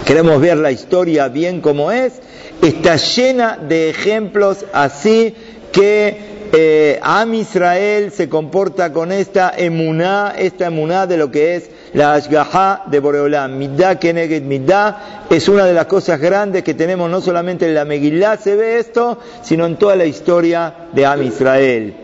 queremos 0.04 0.40
ver 0.40 0.56
la 0.56 0.72
historia 0.72 1.28
bien 1.28 1.60
como 1.60 1.92
es, 1.92 2.20
está 2.62 2.96
llena 2.96 3.59
de 3.59 3.90
ejemplos 3.90 4.64
así 4.72 5.35
que 5.72 6.33
eh, 6.55 7.01
Am 7.03 7.33
Israel 7.35 8.12
se 8.12 8.29
comporta 8.29 8.92
con 8.92 9.11
esta 9.11 9.55
emuná, 9.57 10.35
esta 10.37 10.66
emuná 10.66 11.07
de 11.07 11.16
lo 11.16 11.31
que 11.31 11.57
es 11.57 11.70
la 11.94 12.14
ashgaha 12.14 12.85
de 12.87 13.01
Boreolam. 13.01 13.57
Midá 13.57 13.98
keneged 13.98 14.42
midá 14.42 15.25
es 15.31 15.48
una 15.48 15.64
de 15.64 15.72
las 15.72 15.87
cosas 15.87 16.20
grandes 16.20 16.62
que 16.62 16.75
tenemos 16.75 17.11
no 17.11 17.20
solamente 17.20 17.66
en 17.66 17.75
la 17.75 17.85
Megilá 17.85 18.37
se 18.37 18.55
ve 18.55 18.79
esto, 18.79 19.18
sino 19.42 19.64
en 19.64 19.77
toda 19.77 19.96
la 19.96 20.05
historia 20.05 20.75
de 20.92 21.07
Am 21.07 21.22
Israel. 21.22 21.94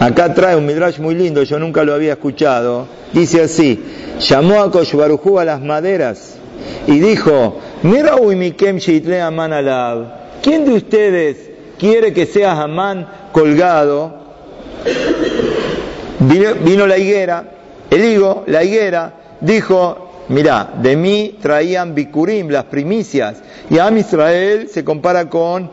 Acá 0.00 0.34
trae 0.34 0.56
un 0.56 0.66
midrash 0.66 0.98
muy 0.98 1.14
lindo, 1.14 1.42
yo 1.42 1.58
nunca 1.58 1.84
lo 1.84 1.94
había 1.94 2.14
escuchado. 2.14 2.88
Dice 3.12 3.42
así, 3.42 3.80
llamó 4.18 4.62
a 4.62 4.70
Koshbarujú 4.70 5.38
a 5.38 5.44
las 5.44 5.60
maderas 5.60 6.36
y 6.86 6.98
dijo, 6.98 7.60
¿Quién 10.42 10.64
de 10.64 10.72
ustedes 10.72 11.50
quiere 11.78 12.12
que 12.12 12.26
sea 12.26 12.62
Amán 12.62 13.08
colgado? 13.32 14.22
Vino, 16.20 16.86
la 16.86 16.96
higuera, 16.96 17.44
el 17.90 18.04
higo, 18.04 18.44
la 18.46 18.62
higuera, 18.62 19.14
dijo, 19.40 20.10
mira, 20.28 20.74
de 20.80 20.94
mí 20.94 21.38
traían 21.42 21.92
bikurim, 21.92 22.48
las 22.50 22.64
primicias, 22.64 23.42
y 23.68 23.78
a 23.78 23.90
Israel 23.90 24.68
se 24.72 24.84
compara 24.84 25.28
con 25.28 25.68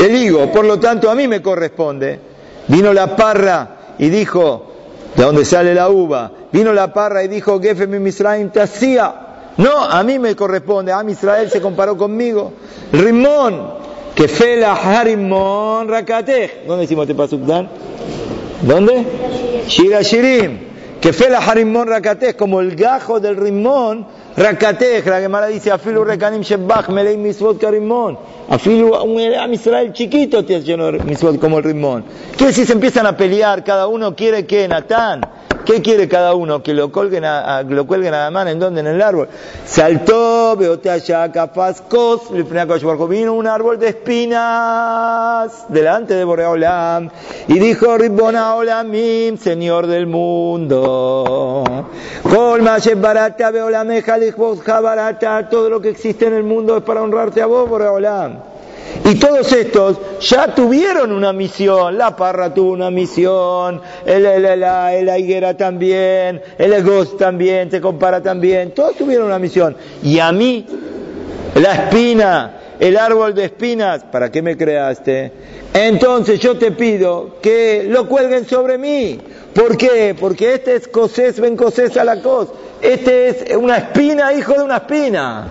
el 0.00 0.16
higo, 0.16 0.50
por 0.50 0.64
lo 0.64 0.80
tanto 0.80 1.08
a 1.08 1.14
mí 1.14 1.28
me 1.28 1.40
corresponde. 1.40 2.18
Vino 2.66 2.92
la 2.92 3.14
parra 3.14 3.94
y 3.98 4.08
dijo, 4.08 4.72
de 5.14 5.22
dónde 5.22 5.44
sale 5.44 5.74
la 5.74 5.88
uva, 5.90 6.32
vino 6.50 6.72
la 6.72 6.92
parra 6.92 7.22
y 7.22 7.28
dijo, 7.28 7.60
Gefem 7.60 8.02
Misraim 8.02 8.50
te 8.50 8.60
hacía. 8.60 9.27
No, 9.58 9.82
a 9.82 10.02
mí 10.04 10.20
me 10.20 10.36
corresponde, 10.36 10.92
a 10.92 11.02
Israel 11.08 11.50
se 11.50 11.60
comparó 11.60 11.96
conmigo. 11.96 12.52
Rimón, 12.92 13.74
que 14.14 14.28
fela 14.28 14.72
harimón 14.72 15.88
rakatej. 15.88 16.64
¿Dónde 16.66 16.82
decimos 16.82 17.08
este 17.08 17.36
Dan? 17.38 17.68
¿Dónde? 18.62 19.04
Shira 19.66 20.02
Shirim. 20.02 20.68
Que 21.00 21.12
fela 21.12 21.38
harimón 21.38 21.88
rakatej, 21.88 22.36
como 22.36 22.60
el 22.60 22.76
gajo 22.76 23.18
del 23.18 23.36
rimón 23.36 24.06
Rakatej, 24.38 25.04
la 25.06 25.20
Gemara 25.20 25.48
dice, 25.48 25.72
afilu 25.72 26.04
rekanim 26.04 26.42
shebach 26.42 26.88
melei 26.90 27.16
misvot 27.16 27.58
karimón. 27.58 28.16
Afilu 28.48 28.94
un 29.02 29.52
Israel 29.52 29.92
chiquito 29.92 30.44
te 30.44 30.62
lleno 30.62 30.92
de 30.92 31.00
misvot 31.00 31.40
como 31.40 31.58
el 31.58 31.64
rimón. 31.64 32.04
¿Qué 32.36 32.52
si 32.52 32.64
se 32.64 32.72
empiezan 32.72 33.06
a 33.06 33.16
pelear? 33.16 33.64
Cada 33.64 33.88
uno 33.88 34.14
quiere 34.14 34.46
que 34.46 34.68
Natán. 34.68 35.22
¿Qué 35.68 35.82
quiere 35.82 36.08
cada 36.08 36.34
uno? 36.34 36.62
Que 36.62 36.72
lo 36.72 36.90
colguen 36.90 37.26
a, 37.26 37.62
lo 37.62 37.86
cuelguen 37.86 38.14
a 38.14 38.24
la 38.24 38.30
mano, 38.30 38.48
¿en 38.48 38.58
dónde? 38.58 38.80
En 38.80 38.86
el 38.86 39.02
árbol. 39.02 39.28
Saltó, 39.66 40.56
allá, 40.90 41.30
Kafascos, 41.30 42.22
vino 43.10 43.34
un 43.34 43.46
árbol 43.46 43.78
de 43.78 43.88
espinas 43.88 45.66
delante 45.68 46.14
de 46.14 46.24
Boreolam 46.24 47.10
y 47.48 47.58
dijo, 47.58 47.98
Ribbona 47.98 48.54
Olamim, 48.54 49.36
Señor 49.36 49.88
del 49.88 50.06
mundo. 50.06 51.64
barata, 52.24 53.50
barata, 53.50 53.52
todo 54.32 55.70
lo 55.70 55.80
que 55.80 55.90
existe 55.90 56.26
en 56.26 56.34
el 56.34 56.44
mundo 56.44 56.76
es 56.76 56.82
para 56.82 57.02
honrarte 57.02 57.42
a 57.42 57.46
vos, 57.46 57.68
Boreolam. 57.68 58.38
Y 59.04 59.14
todos 59.14 59.52
estos 59.52 59.98
ya 60.20 60.54
tuvieron 60.54 61.12
una 61.12 61.32
misión. 61.32 61.96
La 61.96 62.16
parra 62.16 62.52
tuvo 62.52 62.72
una 62.72 62.90
misión, 62.90 63.80
el, 64.04 64.26
el, 64.26 64.60
la 64.60 65.18
higuera 65.18 65.56
también, 65.56 66.42
el 66.58 66.72
egos 66.72 67.16
también, 67.16 67.70
se 67.70 67.80
compara 67.80 68.22
también. 68.22 68.72
Todos 68.72 68.96
tuvieron 68.96 69.26
una 69.26 69.38
misión. 69.38 69.76
Y 70.02 70.18
a 70.18 70.32
mí, 70.32 70.66
la 71.54 71.72
espina, 71.74 72.58
el 72.80 72.96
árbol 72.96 73.34
de 73.34 73.46
espinas, 73.46 74.04
¿para 74.04 74.30
qué 74.30 74.42
me 74.42 74.56
creaste? 74.56 75.32
Entonces 75.74 76.40
yo 76.40 76.56
te 76.56 76.72
pido 76.72 77.36
que 77.42 77.84
lo 77.88 78.08
cuelguen 78.08 78.46
sobre 78.46 78.78
mí. 78.78 79.20
¿Por 79.54 79.76
qué? 79.76 80.14
Porque 80.18 80.54
este 80.54 80.76
es 80.76 80.88
Cosés, 80.88 81.40
ven 81.40 81.56
Cosés 81.56 81.96
a 81.96 82.04
la 82.04 82.22
cos. 82.22 82.48
Este 82.80 83.28
es 83.28 83.56
una 83.56 83.78
espina, 83.78 84.32
hijo 84.32 84.54
de 84.54 84.62
una 84.62 84.76
espina. 84.76 85.48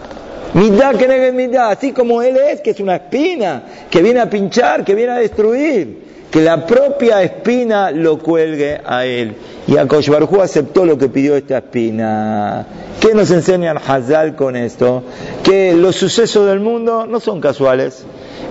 Midá 0.57 0.91
que 0.93 1.31
midá, 1.31 1.69
así 1.69 1.91
como 1.91 2.19
él 2.23 2.35
es, 2.35 2.61
que 2.61 2.71
es 2.71 2.79
una 2.79 2.95
espina, 2.95 3.61
que 3.91 4.01
viene 4.01 4.21
a 4.21 4.27
pinchar, 4.27 4.83
que 4.83 4.95
viene 4.95 5.11
a 5.11 5.17
destruir. 5.17 6.07
Que 6.31 6.41
la 6.41 6.65
propia 6.65 7.21
espina 7.21 7.91
lo 7.91 8.17
cuelgue 8.17 8.81
a 8.83 9.05
él. 9.05 9.35
Y 9.67 9.77
Akosh 9.77 10.09
Barjú 10.09 10.41
aceptó 10.41 10.83
lo 10.83 10.97
que 10.97 11.09
pidió 11.09 11.35
esta 11.35 11.59
espina. 11.59 12.65
¿Qué 12.99 13.13
nos 13.13 13.29
enseñan 13.29 13.77
Hazal 13.77 14.35
con 14.35 14.55
esto? 14.55 15.03
Que 15.43 15.73
los 15.73 15.95
sucesos 15.95 16.47
del 16.47 16.59
mundo 16.59 17.05
no 17.05 17.19
son 17.19 17.39
casuales. 17.39 18.03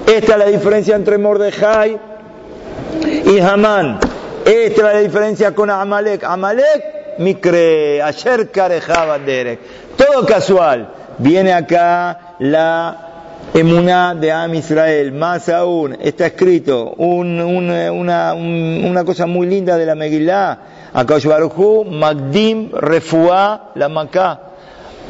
Esta 0.06 0.32
es 0.34 0.38
la 0.38 0.46
diferencia 0.46 0.94
entre 0.94 1.18
Mordejai 1.18 1.98
y 3.26 3.38
Hamán. 3.40 3.98
Esta 4.44 4.88
es 4.90 4.94
la 4.94 5.00
diferencia 5.00 5.54
con 5.56 5.70
Amalek. 5.70 6.22
Amalek, 6.22 7.18
Mikre, 7.18 8.00
Ayer 8.00 8.48
Derek. 9.26 9.58
Todo 9.96 10.24
casual. 10.24 10.88
Viene 11.18 11.52
acá 11.52 12.34
la 12.40 13.06
emuná 13.54 14.14
de 14.14 14.32
Am 14.32 14.54
Israel. 14.54 15.12
Más 15.12 15.48
aún, 15.48 15.96
está 16.00 16.26
escrito 16.26 16.94
una, 16.98 19.04
cosa 19.04 19.26
muy 19.26 19.46
linda 19.46 19.76
de 19.76 19.86
la 19.86 19.94
Megillah. 19.94 20.58
Akash 20.92 21.26
Magdim 21.90 22.70
Refuá 22.72 23.72
la 23.74 23.88
Macá. 23.88 24.40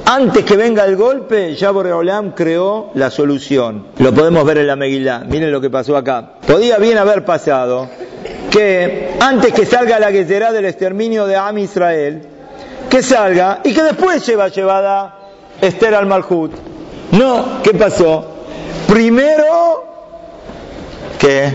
Antes 0.05 0.45
que 0.45 0.57
venga 0.57 0.85
el 0.85 0.97
golpe, 0.97 1.55
ya 1.55 1.71
Boreolam 1.71 2.33
creó 2.33 2.91
la 2.95 3.11
solución. 3.11 3.87
Lo 3.99 4.13
podemos 4.13 4.45
ver 4.45 4.59
en 4.59 4.67
la 4.67 4.77
Megillah. 4.77 5.21
Miren 5.21 5.51
lo 5.51 5.61
que 5.61 5.71
pasó 5.71 5.97
acá. 5.97 6.33
Podía 6.47 6.79
bien 6.79 6.99
haber 6.99 7.25
pasado 7.25 7.89
que 8.51 9.17
antes 9.21 9.53
que 9.53 9.67
salga 9.67 9.99
la 9.99 10.11
será 10.11 10.53
del 10.53 10.67
exterminio 10.67 11.27
de 11.27 11.37
Am 11.37 11.59
Israel, 11.59 12.23
que 12.89 13.03
salga 13.03 13.61
y 13.65 13.75
que 13.75 13.83
después 13.83 14.25
lleva 14.27 14.49
llevada 14.49 15.26
Esther 15.61 15.95
al 15.95 16.07
Malhut. 16.07 16.53
No, 17.13 17.63
¿qué 17.63 17.73
pasó? 17.73 18.27
Primero, 18.89 19.85
¿qué? 21.19 21.51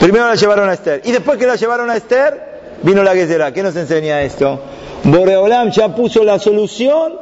Primero 0.00 0.26
la 0.26 0.34
llevaron 0.34 0.68
a 0.68 0.74
Esther. 0.74 1.02
Y 1.04 1.12
después 1.12 1.38
que 1.38 1.46
la 1.46 1.56
llevaron 1.56 1.90
a 1.90 1.96
Esther, 1.96 2.78
vino 2.82 3.02
la 3.02 3.12
será. 3.12 3.52
¿Qué 3.52 3.62
nos 3.62 3.76
enseña 3.76 4.22
esto? 4.22 4.60
Boreolam 5.04 5.70
ya 5.70 5.94
puso 5.94 6.24
la 6.24 6.38
solución 6.38 7.14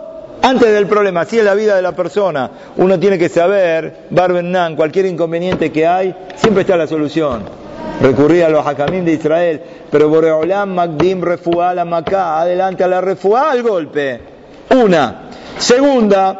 antes 0.43 0.73
del 0.73 0.87
problema. 0.87 1.23
Así 1.23 1.39
es 1.39 1.45
la 1.45 1.55
vida 1.55 1.77
de 1.77 1.83
la 1.83 1.93
persona. 1.93 2.51
Uno 2.77 2.99
tiene 2.99 3.19
que 3.19 3.29
saber, 3.29 4.07
Barbenan, 4.11 4.77
cualquier 4.77 5.07
inconveniente 5.07 5.73
que 5.73 5.87
hay, 5.87 6.15
siempre 6.37 6.63
está 6.63 6.77
la 6.77 6.87
solución 6.87 7.67
recurría 8.01 8.47
a 8.47 8.51
los 8.51 8.67
hakamim 8.67 9.05
de 9.05 9.13
Israel, 9.13 9.63
pero 9.91 10.09
Boreolam 10.09 10.75
Magdim 10.75 11.23
refuá 11.23 11.75
la 11.75 11.85
Macá, 11.85 12.41
adelante 12.41 12.85
a 12.85 12.89
la 12.89 13.01
refuá 13.01 13.51
al 13.51 13.63
golpe. 13.63 14.36
Una. 14.71 15.23
Segunda, 15.59 16.39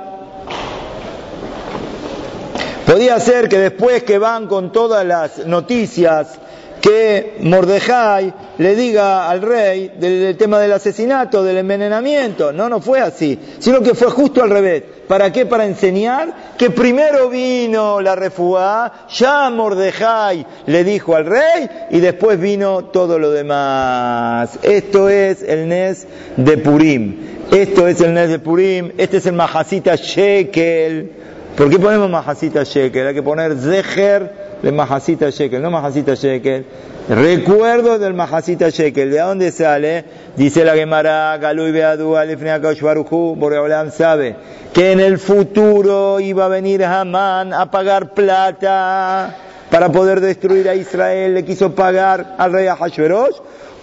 podía 2.85 3.19
ser 3.21 3.49
que 3.49 3.59
después 3.59 4.03
que 4.03 4.19
van 4.19 4.47
con 4.47 4.73
todas 4.73 5.05
las 5.07 5.47
noticias 5.47 6.39
que 6.87 7.39
Mordejai 7.41 8.33
le 8.59 8.77
diga 8.77 9.29
al 9.29 9.43
rey 9.43 9.91
del, 9.99 10.37
tema 10.37 10.61
del 10.61 10.71
asesinato, 10.71 11.43
del 11.43 11.59
envenenamiento. 11.59 12.53
No, 12.53 12.69
no 12.69 12.81
fue 12.81 13.01
así, 13.01 13.37
sino 13.59 13.81
que 13.81 13.97
fue 13.97 14.09
justo 14.09 14.41
al 14.41 14.51
revés. 14.51 14.85
¿Para 15.09 15.33
qué? 15.33 15.47
Para 15.47 15.67
enseñar 15.67 16.55
que 16.57 16.71
primero 16.71 17.29
vino 17.29 18.01
la 18.01 18.15
refuá, 18.15 19.09
ya 19.11 19.51
Mordejai 19.51 20.47
le 20.67 20.85
dijo 20.85 21.17
al 21.17 21.27
rey 21.27 21.69
y 21.91 21.99
después 21.99 22.39
vino 22.39 22.85
todo 22.85 23.19
lo 23.19 23.33
demás. 23.33 24.57
Esto 24.63 25.09
es 25.09 25.43
el 25.43 25.67
Nes 25.67 26.07
de 26.37 26.57
Purim. 26.59 27.17
Esto 27.51 27.89
es 27.89 28.01
el 28.01 28.15
Nes 28.15 28.29
de 28.29 28.39
Purim. 28.39 28.93
Este 28.97 29.17
es 29.17 29.27
el 29.27 29.33
Mahasita 29.33 29.97
Shekel. 29.97 31.11
¿Por 31.57 31.69
qué 31.69 31.81
ponemos 31.81 32.09
Mahasita 32.09 32.63
Shekel? 32.63 33.09
Hay 33.09 33.15
que 33.15 33.25
poner 33.25 33.57
Zeher 33.59 34.46
de 34.63 34.73
Mahasita 34.73 35.31
Shekel, 35.31 35.63
no 35.63 35.71
Mahasita 35.71 36.15
Shekel. 36.15 36.65
Recuerdo 37.09 37.99
del 37.99 38.15
Mahasita 38.15 38.71
Shekel. 38.71 39.11
¿De 39.11 39.19
dónde 39.19 39.53
sale? 39.53 40.05
Dice 40.37 40.65
la 40.65 40.75
Gemara, 40.75 41.37
Galui 41.39 41.71
Beadu, 41.71 42.13
Baruchu, 42.13 43.37
Boreolam 43.37 43.91
sabe 43.91 44.37
que 44.73 44.93
en 44.93 45.01
el 45.01 45.19
futuro 45.19 46.19
iba 46.19 46.47
a 46.47 46.49
venir 46.49 46.85
Hamán 46.85 47.55
a 47.55 47.71
pagar 47.71 48.13
plata 48.13 49.37
para 49.71 49.91
poder 49.93 50.21
destruir 50.21 50.69
a 50.69 50.75
Israel. 50.75 51.35
Le 51.35 51.45
quiso 51.45 51.75
pagar 51.75 52.35
al 52.39 52.53
rey 52.53 52.67
Ahashverosh. 52.67 53.37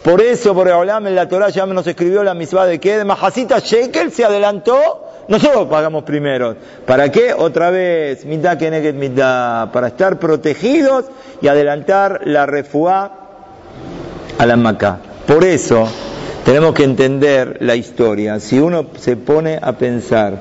Por 0.03 0.21
eso 0.21 0.53
Boreolam 0.53 1.07
en 1.07 1.15
la 1.15 1.29
Torah 1.29 1.49
ya 1.49 1.65
nos 1.65 1.87
escribió 1.87 2.23
la 2.23 2.33
misma 2.33 2.65
de 2.65 2.79
que 2.79 2.97
de 2.97 3.05
Mahasita 3.05 3.59
Shekel 3.59 4.11
se 4.11 4.25
adelantó 4.25 5.12
nosotros 5.27 5.67
pagamos 5.69 6.03
primero. 6.03 6.55
¿Para 6.85 7.11
qué? 7.11 7.33
Otra 7.33 7.69
vez, 7.69 8.25
mitad 8.25 8.57
que 8.57 8.93
mitad, 8.93 9.71
para 9.71 9.87
estar 9.87 10.19
protegidos 10.19 11.05
y 11.41 11.47
adelantar 11.47 12.21
la 12.25 12.45
refuá 12.45 13.11
a 14.37 14.45
la 14.45 14.57
Maca. 14.57 14.99
Por 15.25 15.45
eso 15.45 15.87
tenemos 16.43 16.73
que 16.73 16.83
entender 16.83 17.57
la 17.61 17.75
historia. 17.75 18.39
Si 18.39 18.59
uno 18.59 18.87
se 18.97 19.15
pone 19.15 19.59
a 19.61 19.73
pensar 19.73 20.37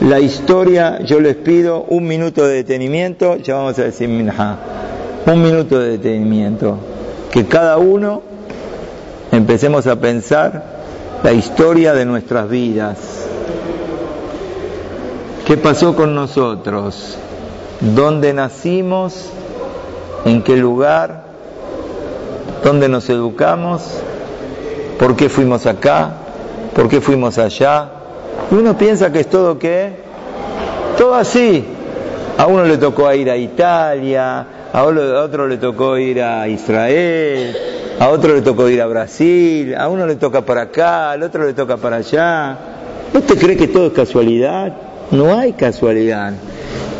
la 0.00 0.20
historia, 0.20 1.00
yo 1.02 1.20
les 1.20 1.34
pido 1.36 1.84
un 1.88 2.06
minuto 2.06 2.46
de 2.46 2.56
detenimiento, 2.56 3.36
ya 3.36 3.56
vamos 3.56 3.78
a 3.78 3.84
decir 3.84 4.08
minja, 4.08 4.58
un 5.26 5.42
minuto 5.42 5.80
de 5.80 5.92
detenimiento. 5.92 6.78
Que 7.32 7.46
cada 7.46 7.78
uno 7.78 8.22
empecemos 9.32 9.86
a 9.88 9.96
pensar 9.96 10.76
la 11.24 11.32
historia 11.32 11.92
de 11.92 12.04
nuestras 12.04 12.48
vidas 12.48 13.25
¿Qué 15.46 15.56
pasó 15.56 15.94
con 15.94 16.12
nosotros? 16.16 17.16
¿Dónde 17.80 18.34
nacimos? 18.34 19.30
¿En 20.24 20.42
qué 20.42 20.56
lugar? 20.56 21.22
¿Dónde 22.64 22.88
nos 22.88 23.08
educamos? 23.08 23.82
¿Por 24.98 25.14
qué 25.14 25.28
fuimos 25.28 25.66
acá? 25.66 26.14
¿Por 26.74 26.88
qué 26.88 27.00
fuimos 27.00 27.38
allá? 27.38 27.88
Y 28.50 28.56
uno 28.56 28.76
piensa 28.76 29.12
que 29.12 29.20
es 29.20 29.30
todo 29.30 29.56
qué? 29.56 29.92
Todo 30.98 31.14
así. 31.14 31.64
A 32.38 32.48
uno 32.48 32.64
le 32.64 32.76
tocó 32.76 33.12
ir 33.12 33.30
a 33.30 33.36
Italia, 33.36 34.46
a 34.72 34.82
otro 34.82 35.46
le 35.46 35.58
tocó 35.58 35.96
ir 35.96 36.24
a 36.24 36.48
Israel, 36.48 37.56
a 38.00 38.08
otro 38.08 38.34
le 38.34 38.42
tocó 38.42 38.68
ir 38.68 38.82
a 38.82 38.86
Brasil, 38.88 39.76
a 39.76 39.88
uno 39.88 40.08
le 40.08 40.16
toca 40.16 40.40
para 40.40 40.62
acá, 40.62 41.12
al 41.12 41.22
otro 41.22 41.44
le 41.44 41.54
toca 41.54 41.76
para 41.76 41.98
allá. 41.98 42.58
¿No 43.14 43.22
te 43.22 43.36
cree 43.36 43.56
que 43.56 43.68
todo 43.68 43.86
es 43.86 43.92
casualidad? 43.92 44.85
No 45.10 45.38
hay 45.38 45.52
casualidad. 45.52 46.32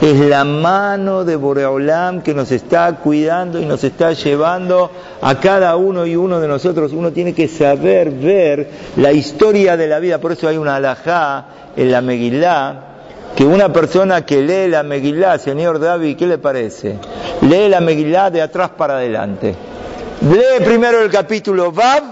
Es 0.01 0.21
la 0.21 0.45
mano 0.45 1.25
de 1.25 1.37
Boreolam 1.37 2.21
que 2.21 2.35
nos 2.35 2.53
está 2.53 2.93
cuidando 2.97 3.61
y 3.61 3.65
nos 3.65 3.83
está 3.83 4.13
llevando 4.13 4.91
a 5.23 5.41
cada 5.41 5.75
uno 5.77 6.07
y 6.07 6.15
uno 6.15 6.39
de 6.39 6.47
nosotros. 6.47 6.93
Uno 6.93 7.13
tiene 7.13 7.33
que 7.33 7.49
saber 7.49 8.11
ver 8.11 8.69
la 8.97 9.13
historia 9.13 9.77
de 9.77 9.89
la 9.89 9.99
vida. 9.99 10.19
Por 10.19 10.33
eso 10.33 10.49
hay 10.49 10.59
una 10.59 10.77
alajá 10.77 11.47
en 11.77 11.91
la 11.91 12.01
Megilá 12.03 12.83
que 13.35 13.45
una 13.45 13.73
persona 13.73 14.25
que 14.25 14.41
lee 14.43 14.69
la 14.69 14.83
Megilá, 14.83 15.39
señor 15.39 15.79
David, 15.79 16.17
¿qué 16.17 16.27
le 16.27 16.39
parece? 16.39 16.97
Lee 17.43 17.69
la 17.69 17.81
Megilá 17.81 18.31
de 18.31 18.43
atrás 18.43 18.71
para 18.77 18.97
adelante. 18.97 19.55
Lee 20.23 20.65
primero 20.65 21.03
el 21.03 21.11
capítulo 21.11 21.73
Vav 21.73 22.03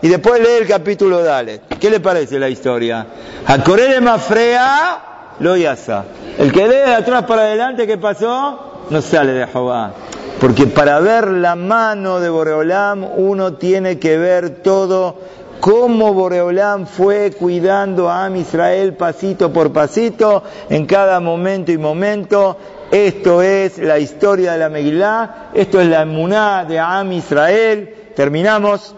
y 0.00 0.08
después 0.08 0.40
lee 0.40 0.62
el 0.62 0.66
capítulo 0.68 1.22
Dalet. 1.22 1.62
¿Qué 1.78 1.90
le 1.90 2.00
parece 2.00 2.38
la 2.38 2.48
historia? 2.48 3.06
A 3.46 3.58
Corele 3.62 4.00
Mafrea 4.00 5.09
lo 5.40 5.56
yasa. 5.56 6.04
El 6.38 6.52
que 6.52 6.68
lee 6.68 6.76
de 6.76 6.94
atrás 6.94 7.24
para 7.24 7.42
adelante, 7.42 7.86
¿qué 7.86 7.98
pasó? 7.98 8.86
No 8.88 9.02
sale 9.02 9.32
de 9.32 9.46
Jehová. 9.46 9.92
Porque 10.40 10.66
para 10.66 11.00
ver 11.00 11.28
la 11.28 11.56
mano 11.56 12.20
de 12.20 12.30
Boreolam, 12.30 13.04
uno 13.16 13.54
tiene 13.54 13.98
que 13.98 14.16
ver 14.16 14.62
todo 14.62 15.16
cómo 15.60 16.14
Boreolam 16.14 16.86
fue 16.86 17.32
cuidando 17.32 18.08
a 18.08 18.24
Am 18.24 18.36
Israel 18.36 18.94
pasito 18.94 19.52
por 19.52 19.72
pasito, 19.72 20.42
en 20.68 20.86
cada 20.86 21.20
momento 21.20 21.72
y 21.72 21.78
momento. 21.78 22.56
Esto 22.90 23.42
es 23.42 23.78
la 23.78 23.98
historia 23.98 24.52
de 24.52 24.58
la 24.58 24.68
Megilá, 24.68 25.50
esto 25.54 25.80
es 25.80 25.88
la 25.88 26.02
emuná 26.02 26.64
de 26.64 26.78
Am 26.78 27.12
Israel. 27.12 27.94
Terminamos. 28.16 28.96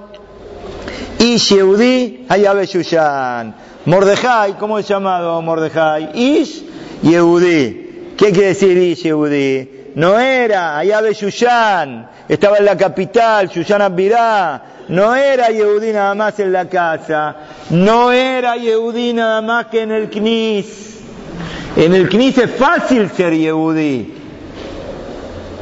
Y 1.19 1.37
Yehudi 1.37 2.27
Hayabe 2.29 2.67
Shushan. 2.67 3.55
Mordejai, 3.85 4.55
¿cómo 4.59 4.79
es 4.79 4.89
llamado 4.89 5.41
Mordejai? 5.43 6.11
Ish 6.15 6.65
Yehudi. 7.03 8.15
¿Qué 8.17 8.31
quiere 8.31 8.49
decir 8.49 8.77
Ish 8.77 9.03
Yehudi? 9.05 9.69
No 9.95 10.19
era, 10.19 10.81
de 10.81 11.13
Shushan, 11.13 12.09
estaba 12.29 12.59
en 12.59 12.65
la 12.65 12.77
capital, 12.77 13.49
Shushan 13.49 13.83
Abirá. 13.83 14.63
No 14.89 15.15
era 15.15 15.49
Yehudi 15.49 15.93
nada 15.93 16.15
más 16.15 16.39
en 16.41 16.53
la 16.53 16.69
casa, 16.69 17.37
no 17.71 18.11
era 18.11 18.57
Yehudi 18.57 19.13
nada 19.13 19.43
más 19.43 19.67
que 19.67 19.83
en 19.83 19.93
el 19.93 20.11
Knis. 20.11 21.01
En 21.77 21.95
el 21.95 22.09
Knis 22.09 22.39
es 22.39 22.51
fácil 22.51 23.11
ser 23.11 23.35
Yehudí. 23.35 24.15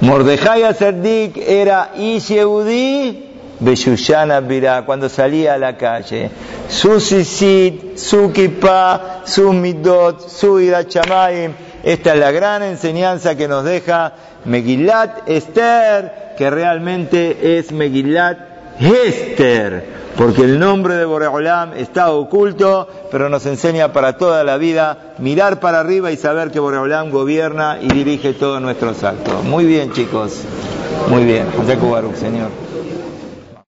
Mordejai 0.00 0.62
Aserdik 0.62 1.36
era 1.36 1.92
Ish 1.96 2.28
Yehudí, 2.28 3.29
Beshushana 3.60 4.40
Birá, 4.40 4.84
cuando 4.84 5.08
salía 5.08 5.54
a 5.54 5.58
la 5.58 5.76
calle. 5.76 6.30
Su 6.68 7.00
sisit, 7.00 7.96
su 7.96 8.32
kippah, 8.32 9.22
su 9.24 9.52
midot, 9.52 10.28
su 10.28 10.60
irachamayim. 10.60 11.52
Esta 11.82 12.14
es 12.14 12.20
la 12.20 12.30
gran 12.30 12.62
enseñanza 12.62 13.36
que 13.36 13.48
nos 13.48 13.64
deja 13.64 14.12
Megillat 14.44 15.28
Esther, 15.28 16.34
que 16.36 16.50
realmente 16.50 17.58
es 17.58 17.72
Megillat 17.72 18.38
Hester 18.78 20.00
porque 20.20 20.42
el 20.42 20.58
nombre 20.58 20.96
de 20.96 21.06
Boreolam 21.06 21.72
está 21.78 22.10
oculto, 22.10 22.86
pero 23.10 23.30
nos 23.30 23.46
enseña 23.46 23.92
para 23.92 24.18
toda 24.18 24.44
la 24.44 24.58
vida 24.58 25.14
mirar 25.18 25.60
para 25.60 25.80
arriba 25.80 26.10
y 26.10 26.18
saber 26.18 26.50
que 26.50 26.60
Boreolam 26.60 27.10
gobierna 27.10 27.78
y 27.80 27.88
dirige 27.88 28.34
todos 28.34 28.60
nuestros 28.60 29.02
actos. 29.02 29.42
Muy 29.44 29.64
bien, 29.64 29.92
chicos. 29.92 30.42
Muy 31.08 31.24
bien. 31.24 31.46
José 31.56 31.78
Señor. 32.20 32.69